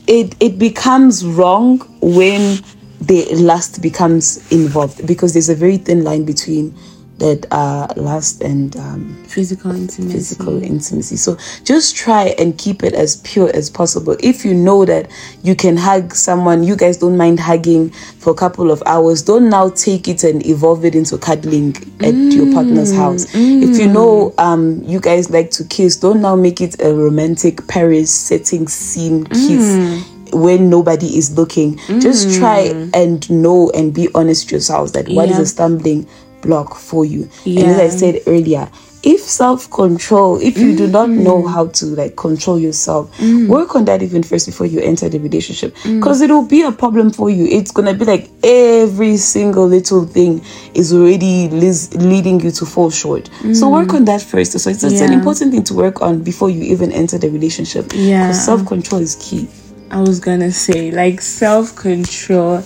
[0.06, 2.58] it it becomes wrong when
[3.00, 6.74] the lust becomes involved because there's a very thin line between
[7.18, 10.12] that uh lust and um physical intimacy.
[10.12, 11.16] physical intimacy.
[11.16, 14.16] So just try and keep it as pure as possible.
[14.20, 15.10] If you know that
[15.42, 19.48] you can hug someone, you guys don't mind hugging for a couple of hours, don't
[19.48, 23.26] now take it and evolve it into cuddling at your partner's house.
[23.34, 27.66] If you know um you guys like to kiss, don't now make it a romantic
[27.68, 30.04] Paris setting scene kiss.
[30.32, 35.28] When nobody is looking, just try and know and be honest with yourselves that what
[35.30, 35.42] is Yeah.
[35.42, 36.08] a stumbling
[36.44, 37.28] block for you.
[37.44, 38.70] And as I said earlier,
[39.04, 41.52] if self control, if you do not know mm.
[41.52, 43.46] how to like control yourself, mm.
[43.48, 46.00] work on that even first before you enter the relationship mm.
[46.00, 47.46] because it will be a problem for you.
[47.46, 53.28] It's gonna be like every single little thing is already leading you to fall short.
[53.52, 54.58] So work on that first.
[54.58, 57.92] So it's, it's an important thing to work on before you even enter the relationship.
[57.94, 58.32] Yeah.
[58.32, 59.48] self control is key.
[59.90, 62.64] I was gonna say like self control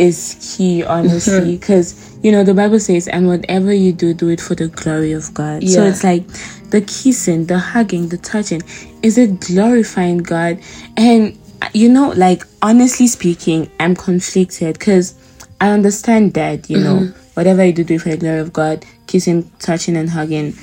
[0.00, 1.50] is key, honestly, Mm-hmm.
[1.60, 5.12] because you know the Bible says, "And whatever you do, do it for the glory
[5.12, 6.26] of God." So it's like
[6.70, 8.62] the kissing, the hugging, the touching.
[9.02, 10.58] Is it glorifying God?
[10.96, 11.36] And
[11.74, 15.14] you know, like honestly speaking, I'm conflicted because
[15.60, 17.30] I understand that you know Mm-hmm.
[17.34, 18.84] whatever you do, do it for the glory of God.
[19.06, 20.54] Kissing, touching, and hugging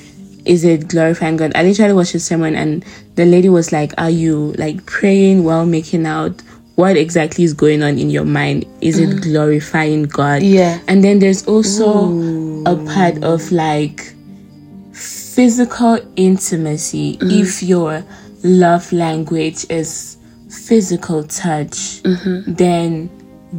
[0.46, 1.52] is it glorifying God?
[1.56, 5.66] I literally watched a sermon and the lady was like, Are you like praying while
[5.66, 6.42] making out?
[6.78, 8.68] What exactly is going on in your mind?
[8.82, 9.24] Is it mm.
[9.24, 10.44] glorifying God?
[10.44, 10.80] Yeah.
[10.88, 12.12] And then there's also
[12.66, 14.14] a part of like
[14.94, 17.18] physical intimacy.
[17.18, 17.32] Mm-hmm.
[17.32, 18.04] If your
[18.44, 20.18] love language is
[20.52, 22.54] physical touch, mm-hmm.
[22.54, 23.08] then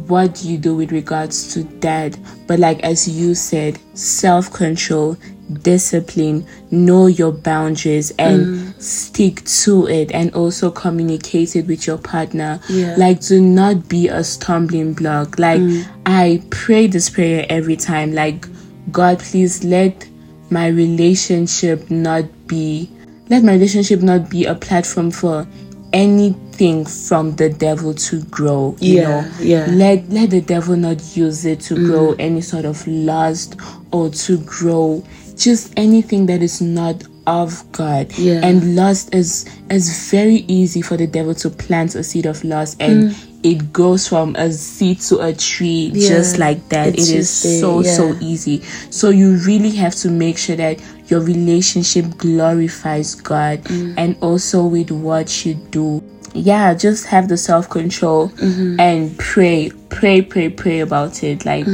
[0.07, 2.17] what do you do with regards to that?
[2.47, 5.17] But like as you said, self control,
[5.51, 8.81] discipline, know your boundaries and mm.
[8.81, 12.59] stick to it and also communicate it with your partner.
[12.69, 12.95] Yeah.
[12.97, 15.39] Like do not be a stumbling block.
[15.39, 15.87] Like mm.
[16.05, 18.13] I pray this prayer every time.
[18.13, 18.45] Like
[18.91, 20.07] God please let
[20.49, 22.89] my relationship not be
[23.29, 25.47] let my relationship not be a platform for
[25.93, 29.65] anything from the devil to grow you Yeah, know yeah.
[29.69, 31.85] let let the devil not use it to mm.
[31.87, 33.55] grow any sort of lust
[33.91, 35.03] or to grow
[35.39, 38.11] just anything that is not of God.
[38.17, 38.41] Yeah.
[38.43, 42.81] And lust is is very easy for the devil to plant a seed of lust
[42.81, 46.89] and it goes from a seed to a tree just like that.
[46.89, 48.61] It's it is there, so so easy.
[48.89, 53.93] So you really have to make sure that your relationship glorifies God Mm.
[53.97, 56.03] and also with what you do.
[56.33, 58.79] Yeah, just have the self control Mm-hmm.
[58.79, 61.45] and pray, pray, pray, pray about it.
[61.45, 61.65] Like,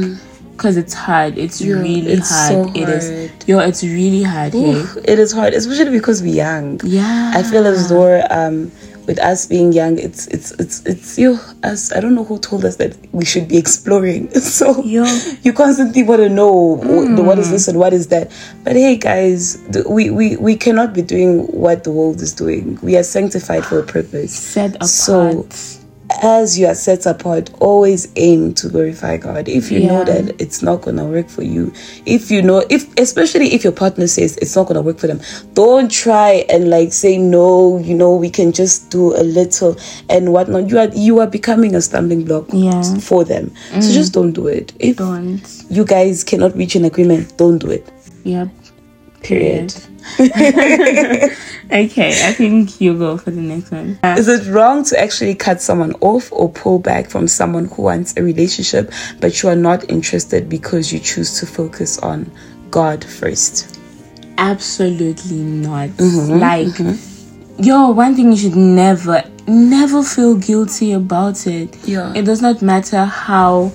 [0.56, 1.36] because it's hard.
[1.38, 1.66] It's Mm.
[1.66, 2.52] Yeah, really it's hard.
[2.52, 3.04] so It is.
[3.10, 3.30] hard.
[3.46, 4.54] Yo, it's really hard.
[4.54, 6.80] Oof, it is hard, especially because we're young.
[6.84, 7.32] Yeah.
[7.34, 8.72] I feel as though um,
[9.06, 11.92] with us being young, it's it's it's it's you us.
[11.92, 14.28] I don't know who told us that we should be exploring.
[14.56, 15.04] So Yo.
[15.42, 16.52] you constantly want to know
[16.82, 18.32] what, what is this and what is that.
[18.64, 22.78] But hey, guys, we we we cannot be doing what the world is doing.
[22.82, 24.32] We are sanctified for a purpose.
[24.34, 24.88] Set apart.
[24.90, 25.46] So
[26.22, 29.48] as you are set apart, always aim to glorify God.
[29.48, 31.72] If you know that it's not gonna work for you,
[32.04, 35.20] if you know, if especially if your partner says it's not gonna work for them,
[35.54, 37.78] don't try and like say no.
[37.78, 39.76] You know, we can just do a little
[40.08, 40.68] and whatnot.
[40.70, 42.82] You are you are becoming a stumbling block Yeah.
[43.00, 43.52] for them.
[43.70, 43.92] So mm.
[43.92, 44.72] just don't do it.
[44.78, 45.40] If Don't.
[45.70, 47.88] you guys cannot reach an agreement, don't do it.
[48.24, 48.48] Yep.
[49.26, 49.74] Period.
[51.66, 53.98] Okay, I think you go for the next one.
[54.04, 57.82] Uh, Is it wrong to actually cut someone off or pull back from someone who
[57.82, 62.30] wants a relationship but you are not interested because you choose to focus on
[62.70, 63.76] God first?
[64.38, 65.90] absolutely not.
[65.90, 67.62] Mm-hmm, like, mm-hmm.
[67.62, 71.76] yo, one thing you should never, never feel guilty about it.
[71.86, 72.12] Yeah.
[72.14, 73.72] It does not matter how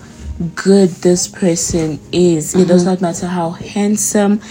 [0.56, 2.56] good this person is.
[2.56, 2.92] It does mm-hmm.
[2.92, 4.42] not matter how handsome,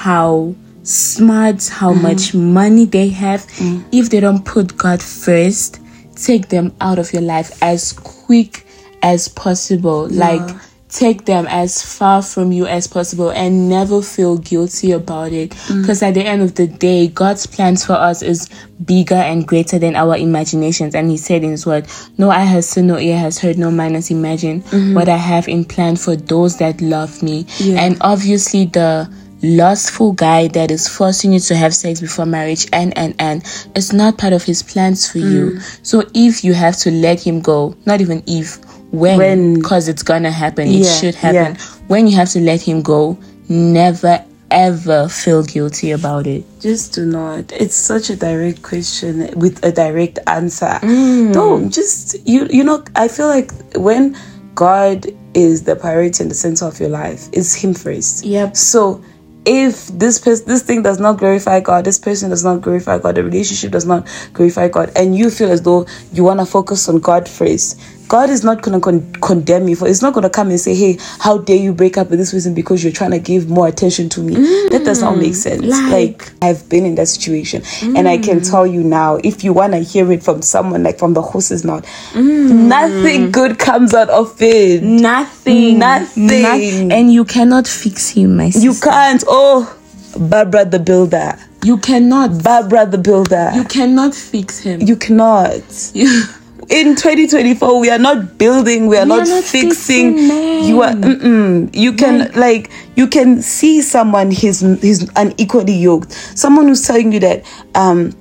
[0.00, 2.02] how smart, how mm-hmm.
[2.02, 3.42] much money they have.
[3.58, 3.84] Mm.
[3.92, 5.78] If they don't put God first,
[6.16, 8.66] take them out of your life as quick
[9.02, 10.08] as possible.
[10.08, 10.56] Like,
[10.88, 15.50] take them as far from you as possible and never feel guilty about it.
[15.50, 15.82] Mm.
[15.82, 18.48] Because at the end of the day god's plans for us is
[18.84, 20.94] bigger and greater than our imaginations.
[20.94, 21.86] And he said in his word
[22.18, 24.94] no eye has seen no ear has heard no mind has imagined mm-hmm.
[24.94, 27.46] what i have in plan for those that love me.
[27.60, 29.08] And obviously the
[29.42, 33.42] lustful guy that is forcing you to have sex before marriage and and and
[33.74, 37.40] it's not part of his plans for you so if you have to let him
[37.40, 38.58] go not even if
[38.92, 41.62] when because it's gonna happen it should happen yeah.
[41.86, 43.18] when you have to let him go
[43.48, 47.52] never ever feel guilty about it Just do not.
[47.52, 50.78] It's such a direct question with a direct answer.
[50.82, 51.32] Mm.
[51.32, 54.16] Don't just you you know I feel like when
[54.54, 58.24] God is the priority and the center of your life, it's him first.
[58.24, 58.56] Yep.
[58.56, 59.02] So
[59.50, 63.16] if this person this thing does not glorify God, this person does not glorify God,
[63.16, 66.88] the relationship does not glorify God, and you feel as though you want to focus
[66.88, 67.80] on God first,
[68.10, 69.86] God is not going to con- condemn you for.
[69.86, 72.32] It's not going to come and say, "Hey, how dare you break up with this
[72.32, 74.34] person because you're trying to give more attention to me?"
[74.70, 75.62] that does not make mm, sense.
[75.64, 77.62] like- like I've been in that situation,
[77.96, 78.50] and I can mm.
[78.50, 81.64] tell you now, if you want to hear it from someone like from the horse's
[81.64, 81.84] mouth,
[82.16, 83.32] nothing mm.
[83.32, 84.82] good comes out of it.
[84.82, 86.90] nothing Nothing.
[86.92, 88.66] and you cannot fix him my sister.
[88.66, 89.22] You can't.
[89.28, 89.76] Oh,
[90.18, 91.38] Barbara the builder.
[91.62, 93.50] you cannot Barbara the builder.
[93.54, 95.62] you You, cannot fix him You cannot.
[95.94, 96.24] You-
[96.70, 98.86] In 2024, we are not building.
[98.86, 100.16] We are, We not, are not fixing.
[100.16, 100.64] fixing.
[100.68, 100.94] You are.
[101.74, 106.12] You can like, you can see someone he's he's unequally yoked.
[106.12, 107.44] Someone who's telling you that
[107.74, 108.14] um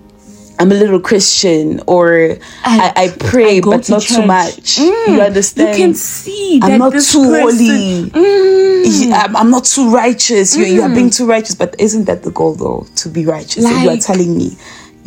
[0.59, 4.77] I'm a little Christian or I, I pray I but to not too much.
[4.77, 5.13] Mm.
[5.13, 5.77] You understand?
[5.77, 8.09] you can see I'm not this too person- holy.
[8.09, 9.11] Mm.
[9.13, 10.57] I'm, I'm not too righteous.
[10.57, 12.87] You, you are being too righteous, but isn't that the goal though?
[12.97, 13.63] To be righteous.
[13.63, 14.57] and you are telling me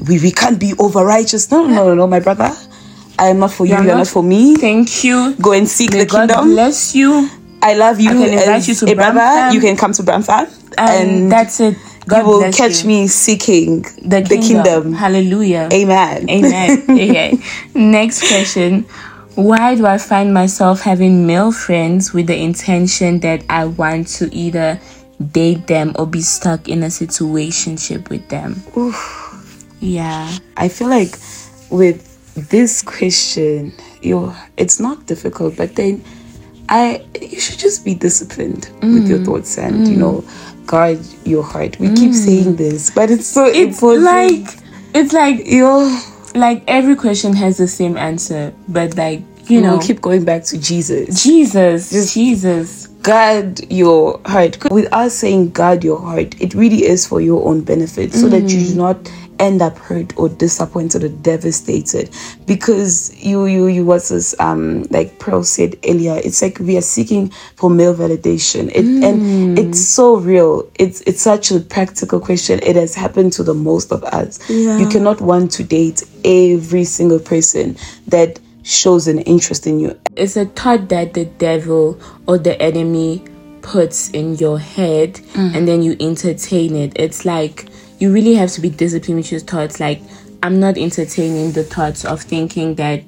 [0.09, 1.51] we, we can't be over righteous.
[1.51, 2.51] No, no, no, no, my brother.
[3.23, 3.75] I am not for you.
[3.75, 4.57] You're You're not, not- for me.
[4.57, 6.49] thank you Go and seek May the God kingdom.
[6.55, 7.29] bless you
[7.63, 8.11] I love you.
[8.11, 9.55] I can invite you to a brother.
[9.55, 11.77] You can come to Bramfam, and, and that's it
[12.09, 12.89] God you will catch you.
[12.89, 14.93] me seeking the kingdom, kingdom.
[14.93, 16.29] hallelujah Amen.
[16.29, 16.83] Amen.
[16.91, 17.39] okay.
[17.75, 18.83] Next question.
[19.37, 24.29] Why do I find myself having male friends with the intention that I want to
[24.35, 24.81] either
[25.31, 28.61] date them or be stuck in a situationship with them?
[29.81, 30.31] Yeah.
[30.57, 31.15] I feel like
[31.71, 36.03] with this question, you it's not difficult, but then
[36.69, 39.25] I you should just be disciplined with your mm.
[39.25, 39.99] thoughts and you mm.
[39.99, 40.25] know
[40.67, 41.79] guard your heart.
[41.79, 42.15] We keep mm.
[42.15, 44.05] saying this, but it's so It's important.
[44.05, 44.59] like
[44.95, 46.01] it's like you
[46.35, 50.45] like every question has the same answer, but like you know know keep going back
[50.45, 51.23] to Jesus.
[51.23, 52.87] Jesus, Jesus.
[53.03, 54.71] guard your heart.
[54.71, 58.49] With us saying guard your heart, it really is for your own benefit so that
[58.49, 62.11] you do not end up hurt or disappointed or devastated.
[62.47, 66.83] Because you you you was this um like Pearl said earlier it's like we are
[66.83, 68.69] seeking for male validation.
[68.69, 70.71] It, and it's so real.
[70.77, 72.61] It's it's such a practical question.
[72.63, 74.39] It has happened to the most of us.
[74.49, 74.79] Yeah.
[74.79, 77.77] you cannot want to date every single person
[78.07, 79.99] that shows an interest in you.
[80.17, 83.25] It's a thought that the devil or the enemy
[83.63, 86.93] puts in your head and then you entertain it.
[86.97, 87.67] It's like
[88.03, 89.79] you really have to be disciplined with your thoughts.
[89.79, 90.03] Like,
[90.43, 93.05] I'm not entertaining the thoughts of thinking that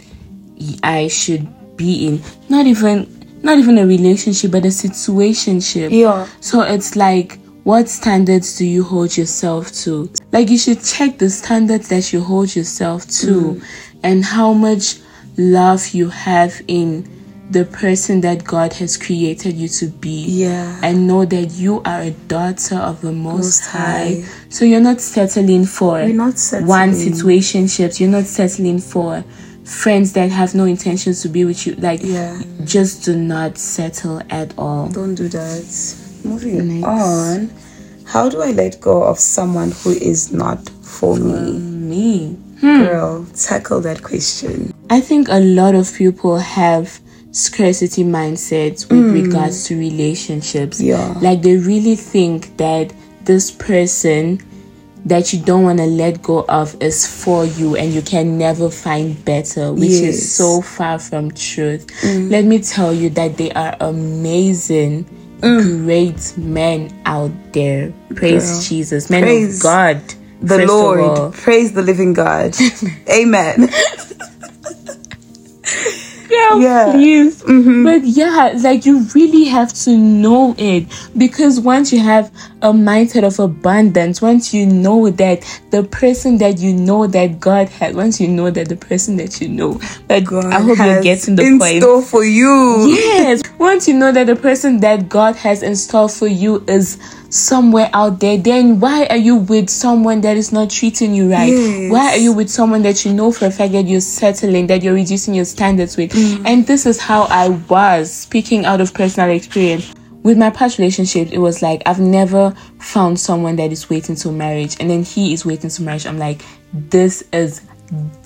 [0.85, 3.11] I should be in not even
[3.43, 5.91] not even a relationship but a situationship.
[5.91, 6.29] Yeah.
[6.41, 10.13] So it's like what standards do you hold yourself to?
[10.31, 13.65] Like you should check the standards that you hold yourself to mm.
[14.05, 15.01] and how much
[15.37, 17.11] love you have in
[17.51, 20.25] the person that God has created you to be.
[20.27, 20.81] Yeah.
[20.83, 23.81] And know that you are a daughter of the Most, Most High.
[24.23, 24.25] High.
[24.49, 26.69] So you're not settling for We're not settling.
[26.69, 28.01] one situationships.
[28.01, 29.23] You're not settling for
[29.65, 31.75] friends that have no intentions to be with you.
[31.77, 32.41] Like Yeah.
[32.65, 34.89] just do not settle at all.
[34.89, 35.65] Don't do that.
[36.25, 36.87] Moving Next.
[36.87, 37.51] on.
[38.05, 41.59] How do I let go of someone who is not for me?
[41.59, 42.37] Me.
[42.61, 42.83] Hmm.
[42.85, 44.73] Girl, tackle that question.
[44.91, 47.01] I think a lot of people have
[47.35, 49.13] scarcity mindsets with hmm.
[49.13, 50.81] regards to relationships.
[50.81, 51.15] Yeah.
[51.21, 52.93] Like they really think that
[53.25, 54.41] this person
[55.05, 58.71] that you don't want to let go of is for you and you can never
[58.71, 60.15] find better, which Yes.
[60.15, 61.87] is so far from truth.
[62.03, 62.31] Mm.
[62.31, 65.05] Let me tell you that they are amazing,
[65.41, 65.85] mm.
[65.85, 67.93] great men out there.
[68.15, 68.61] Praise Girl.
[68.63, 69.11] Jesus.
[69.11, 70.01] Men Praise of God.
[70.41, 70.67] The.
[70.67, 72.55] Lord, praise the living God.
[73.11, 73.69] Amen.
[76.53, 76.93] Yeah, Yeah.
[76.93, 76.99] Mm-hmm.
[76.99, 77.43] please.
[77.85, 80.87] But yeah, like you really have to know it
[81.17, 82.31] because once you have
[82.65, 87.69] a mindset of abundance, once you know that the person that you know that God
[87.69, 90.87] has, once you know that the person that you know, but God I hope you're
[90.87, 91.83] has getting the in point.
[91.83, 92.87] store for you.
[92.89, 96.99] Yes, once you know that the person that God has in store for you is
[97.29, 101.53] somewhere out there, then why are you with someone that is not treating you right?
[101.53, 101.93] Yes.
[101.93, 104.83] Why are you with someone that you know for a fact that you're settling, that
[104.83, 106.13] you're reducing your standards with?
[106.13, 106.47] Mm.
[106.47, 109.93] And this is how I was speaking out of personal experience.
[110.25, 112.51] With my past relationship, it was like I've never
[112.81, 116.07] found someone that is waiting till marriage, and then he is waiting to marriage.
[116.07, 117.61] I'm like, this is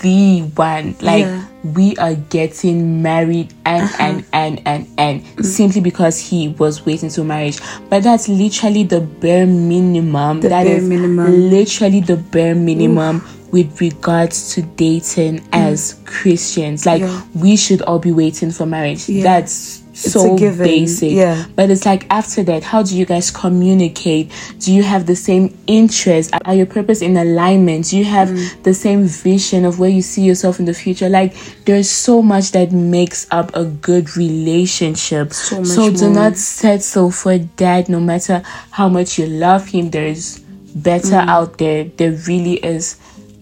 [0.01, 0.94] the one.
[1.01, 1.44] Like Yeah.
[1.74, 3.96] we are getting married and Uh-huh.
[4.05, 5.44] and and and and Mm.
[5.44, 7.59] simply because he was waiting to marriage
[7.90, 11.51] but that's literally the bare minimum The That bare is minimum.
[11.51, 17.09] literally the bare minimum with regards to dating as christians like Mm.
[17.09, 17.20] Yeah.
[17.42, 19.24] we should all be waiting for marriage Yeah.
[19.24, 21.44] that's It's so basic yeah.
[21.57, 24.30] but it's like after that how do you guys communicate
[24.61, 28.62] do you have the same interest are your purpose in alignment do you have Mm.
[28.62, 31.34] the same vision of where you see yourself in the future like
[31.64, 36.14] there's so much that makes up a good relationship So much so do more.
[36.30, 40.38] not settle for that no matter how much you love him there's
[40.74, 41.28] better Mm.
[41.28, 42.96] out there there really is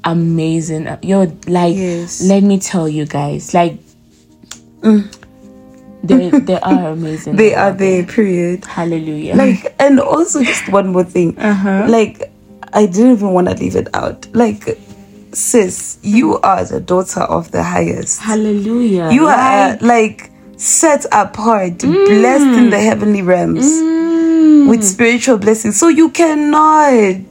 [0.04, 2.22] amazing yo like Yes.
[2.22, 3.76] let me tell you guys like
[6.06, 8.64] they, they are amazing They are there, period.
[8.64, 11.36] hallelujah Like, and also just one more thing.
[11.38, 11.86] Uh-huh.
[11.88, 12.30] Like,
[12.72, 14.26] I didn't even want to leave it out.
[14.34, 14.78] Like,
[15.32, 18.20] sis, you are the daughter of the highest.
[18.20, 24.05] hallelujah You are like set apart, blessed in the heavenly realms mm,
[24.68, 25.78] with spiritual blessings.
[25.78, 27.30] So you cannot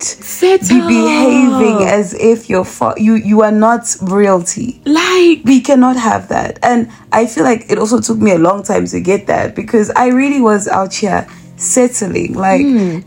[0.69, 4.81] be behaving as if you're fa- you you are not royalty.
[4.85, 6.59] like we cannot have that.
[6.63, 9.91] And i feel like it also took me a long time to get that because
[9.95, 11.27] i really was out here
[11.57, 12.33] settling.
[12.33, 12.61] Like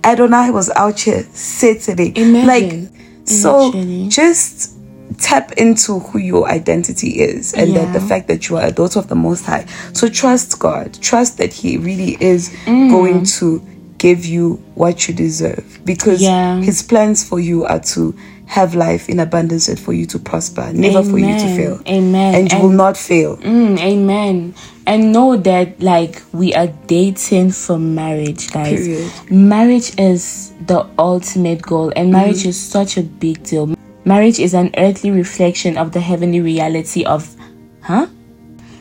[0.05, 2.17] Adonay was out here settling.
[2.17, 2.47] Imagine.
[2.47, 2.93] like
[3.25, 3.73] so
[4.09, 4.75] just
[5.19, 8.99] tap into who your identity is and that the fact that you are a daughter
[8.99, 9.67] of the most high.
[9.93, 10.95] So trust god.
[11.03, 13.61] Trust that he really is going to
[13.99, 16.61] give you what you deserve because Yeah.
[16.63, 18.15] his plans for you are to
[18.47, 22.35] have life in abundance and for you to prosper never for you to fail Amen.
[22.35, 24.55] and you And- will not fail Mm, amen.
[24.87, 28.81] And know that like we are dating for marriage, guys.
[28.87, 29.11] Period.
[29.29, 33.75] Marriage is the ultimate goal, and marriage is such a big deal.
[34.07, 37.37] Marriage is an earthly reflection of the heavenly reality of,
[37.83, 38.07] huh?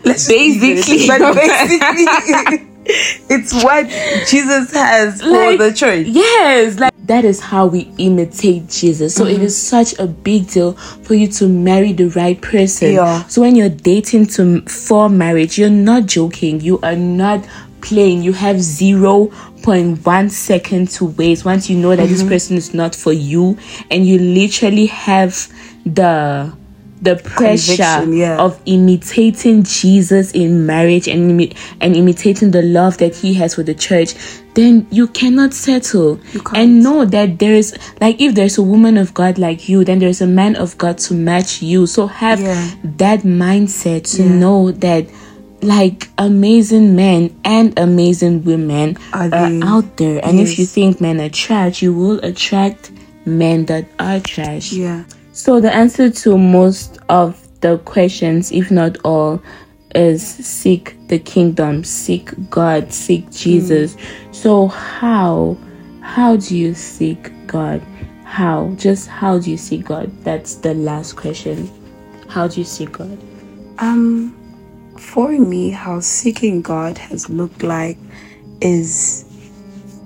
[0.06, 1.08] Let's Basically.
[1.12, 2.68] but basically
[3.30, 3.88] it's what
[4.28, 9.16] jesus has for the church Yes, like that is how we imitate Jesus.
[9.16, 9.36] So Mm-hmm.
[9.36, 12.94] it is such a big deal for you to marry the right person.
[12.94, 13.24] Yeah.
[13.28, 16.60] So when you're dating to for marriage, you're not joking.
[16.60, 17.46] You are not
[17.80, 18.24] playing.
[18.24, 23.14] you have 0.1 second to waste once you know that this person is not for
[23.14, 23.58] you,
[23.92, 25.48] and you literally have
[25.86, 26.52] the
[27.02, 28.38] the pressure yeah.
[28.40, 33.64] of imitating Jesus in marriage and imi- and imitating the love that he has for
[33.64, 34.16] the church,
[34.56, 36.18] then you cannot settle.
[36.34, 36.58] can't.
[36.58, 40.22] And know that there's like if there's a woman of God like you, then there's
[40.22, 41.86] a man of God to match you.
[41.88, 42.70] So have Yeah.
[42.98, 44.30] that mindset to Yeah.
[44.34, 45.06] know that
[45.62, 50.24] like amazing men and amazing women Are are, out there.
[50.26, 52.92] And if you think men are trash, you will attract
[53.26, 54.72] men that are trash.
[54.72, 55.04] Yeah.
[55.38, 59.40] So the answer to most of the questions, if not all,
[59.94, 63.96] is seek the kingdom, seek God, seek Jesus.
[64.32, 65.56] So how
[66.02, 67.84] how do you seek God?
[68.24, 68.74] How?
[68.78, 70.12] Just how do you seek God?
[70.24, 71.70] That's the last question.
[72.28, 73.20] How do you seek God?
[73.78, 74.36] Um,
[74.98, 78.00] for me, how seeking God has looked like
[78.60, 79.24] is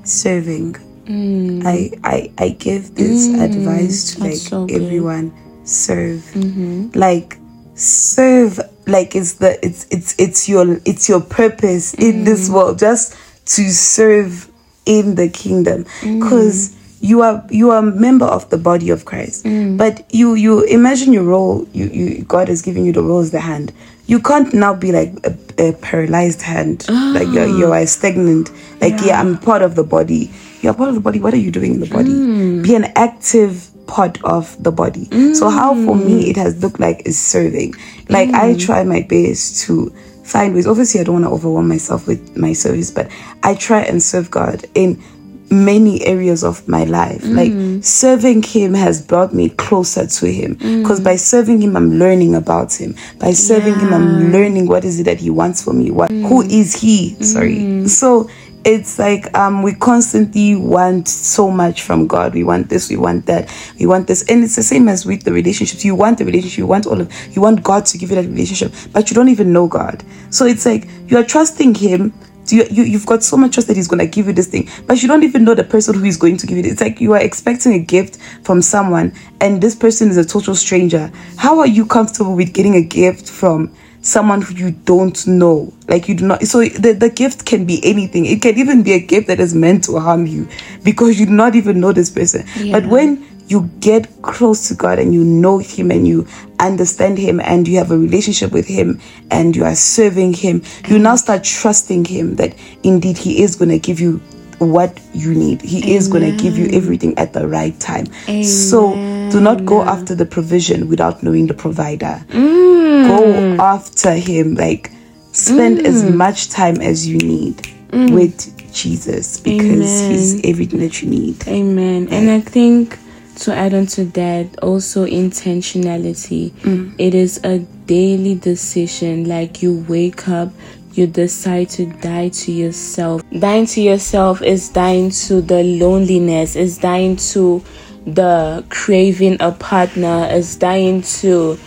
[0.04, 0.76] serving.
[1.12, 1.66] Mm.
[1.66, 3.44] I, I I give this mm.
[3.44, 5.34] advice to like so everyone:
[5.66, 6.22] serve.
[6.34, 6.92] Mm-hmm.
[6.94, 7.38] Like
[7.76, 8.60] serve.
[8.88, 12.54] Like it's the it's it's it's your it's your purpose in this mm.
[12.54, 13.16] world just
[13.58, 14.50] to serve
[14.86, 15.86] in the kingdom.
[16.02, 19.46] Because you are you are a member of the body of Christ.
[19.78, 23.32] But you you imagine your role you, you God has given you the role as
[23.32, 23.74] the hand.
[24.08, 26.86] You can't now be like a, a paralyzed hand.
[26.90, 29.20] Like you're you're a stagnant like yeah.
[29.20, 30.32] I'm part of the body
[30.62, 32.64] you're part of the body what are you doing in the body mm.
[32.64, 36.30] be an active part of the body so how for me mm.
[36.30, 37.74] it has looked like is serving
[38.10, 38.66] like I mm.
[38.66, 39.94] try my best to
[40.24, 40.68] find ways.
[40.68, 43.12] Obviously, I don't want to overwhelm myself with my service, but
[43.44, 45.02] I try and serve God in
[45.50, 47.22] many areas of my life.
[47.26, 47.52] Like
[47.84, 52.74] serving Him has brought me closer to Him because by serving Him, I'm learning about
[52.74, 52.96] Him.
[53.20, 55.92] By serving Him, I'm learning what is it that He wants for me.
[55.92, 57.22] What who is He?
[57.24, 57.88] Sorry.
[57.88, 58.30] So
[58.64, 62.34] it's like um we constantly want so much from God.
[62.34, 64.24] We want this, we want that, we want this.
[64.30, 65.84] And it's the same as with the relationships.
[65.84, 68.28] You want the relationship, you want all of you want God to give you that
[68.28, 70.04] relationship, but you don't even know God.
[70.30, 72.14] So it's like you are trusting him.
[72.48, 74.68] You, you, you've got so much trust that he's going to give you this thing,
[74.86, 76.66] but you don't even know the person who is going to give it.
[76.66, 80.56] It's like you are expecting a gift from someone, and this person is a total
[80.56, 81.12] stranger.
[81.38, 85.74] How are you comfortable with getting a gift from someone who you don't know.
[85.88, 88.26] Like you do not so the, the gift can be anything.
[88.26, 90.48] It can even be a gift that is meant to harm you
[90.84, 92.46] because you do not even know this person.
[92.72, 96.26] But when you get close to god and you know him and you
[96.60, 99.00] understand him and you have a relationship with him
[99.30, 103.70] and you are serving him you now start trusting him that indeed he is going
[103.70, 104.22] to give you
[104.62, 105.62] what you need.
[105.62, 108.06] He is going to give you everything at the right time.
[108.44, 108.94] So
[109.32, 112.24] do not go after the provision without knowing the provider.
[112.30, 113.08] Mm.
[113.08, 114.92] Go after him like
[115.32, 116.16] spend as mm.
[116.16, 117.56] much time as you need
[117.92, 118.14] mm.
[118.14, 121.48] with jesus because he's everything that you need.
[121.48, 122.08] Amen.
[122.12, 122.98] And I think
[123.38, 126.54] to add on to that, also intentionality.
[127.00, 129.26] It is a daily decision.
[129.28, 130.50] Like you wake up,
[130.94, 133.22] you decide to die to yourself.
[133.38, 137.64] Dying to yourself is dying to the loneliness, is dying to
[138.06, 141.58] the craving a partner, is dying to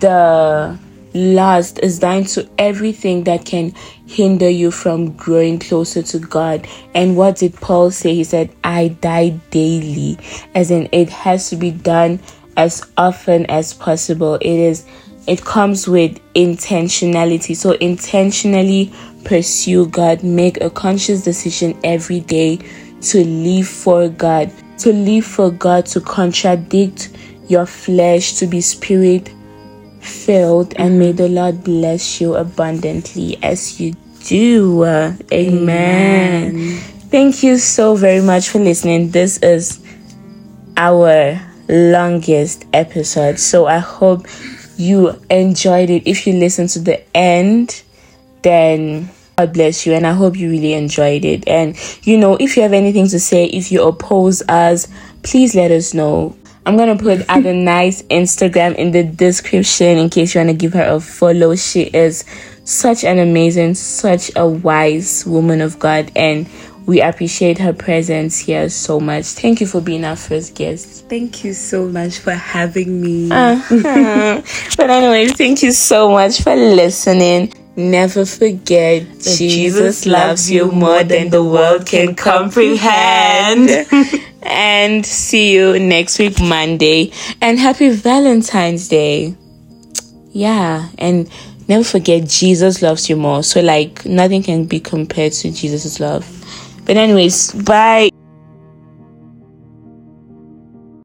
[0.00, 0.78] the
[1.16, 3.72] lust is dying to everything that can
[4.06, 6.68] hinder you from growing closer to God.
[6.94, 8.14] And what did Paul say?
[8.14, 10.18] He said, I die daily,
[10.54, 12.20] as in it has to be done
[12.56, 14.34] as often as possible.
[14.34, 14.86] It is
[15.26, 17.56] it comes with intentionality.
[17.56, 18.92] So intentionally
[19.24, 22.58] pursue God, make a conscious decision every day
[23.02, 27.10] to live for God, to live for God, to contradict
[27.48, 29.30] your flesh, to be spirit
[30.00, 33.92] filled and may the lord bless you abundantly as you
[34.24, 36.76] do Uh, amen.
[37.10, 39.80] thank you so very much for listening this is
[40.76, 44.26] our longest episode so i hope
[44.76, 47.82] you enjoyed it if you listened to the end
[48.42, 51.46] then God bless you, and I hope you really enjoyed it.
[51.46, 54.88] And you know, if you have anything to say, if you oppose us,
[55.22, 56.34] please let us know.
[56.64, 61.00] I'm gonna put Adonay's Instagram in the description in case you wanna give her a
[61.00, 61.54] follow.
[61.54, 62.24] She is
[62.64, 66.48] such an amazing, such a wise woman of God, and
[66.86, 69.24] we appreciate her presence here so much.
[69.26, 71.08] Thank you for being our first guest.
[71.08, 74.42] thank you so much for having me Uh-huh.
[74.76, 77.52] but anyway, thank you so much for listening.
[77.76, 83.86] Never forget, Jesus loves you more than the world can comprehend.
[84.42, 87.12] and see you next week, Monday.
[87.42, 89.34] And happy Valentine's Day.
[90.30, 91.28] Yeah, and
[91.68, 93.42] never forget Jesus loves you more.
[93.42, 96.24] So like nothing can be compared to Jesus' love.
[96.86, 98.15] But anyways, bye.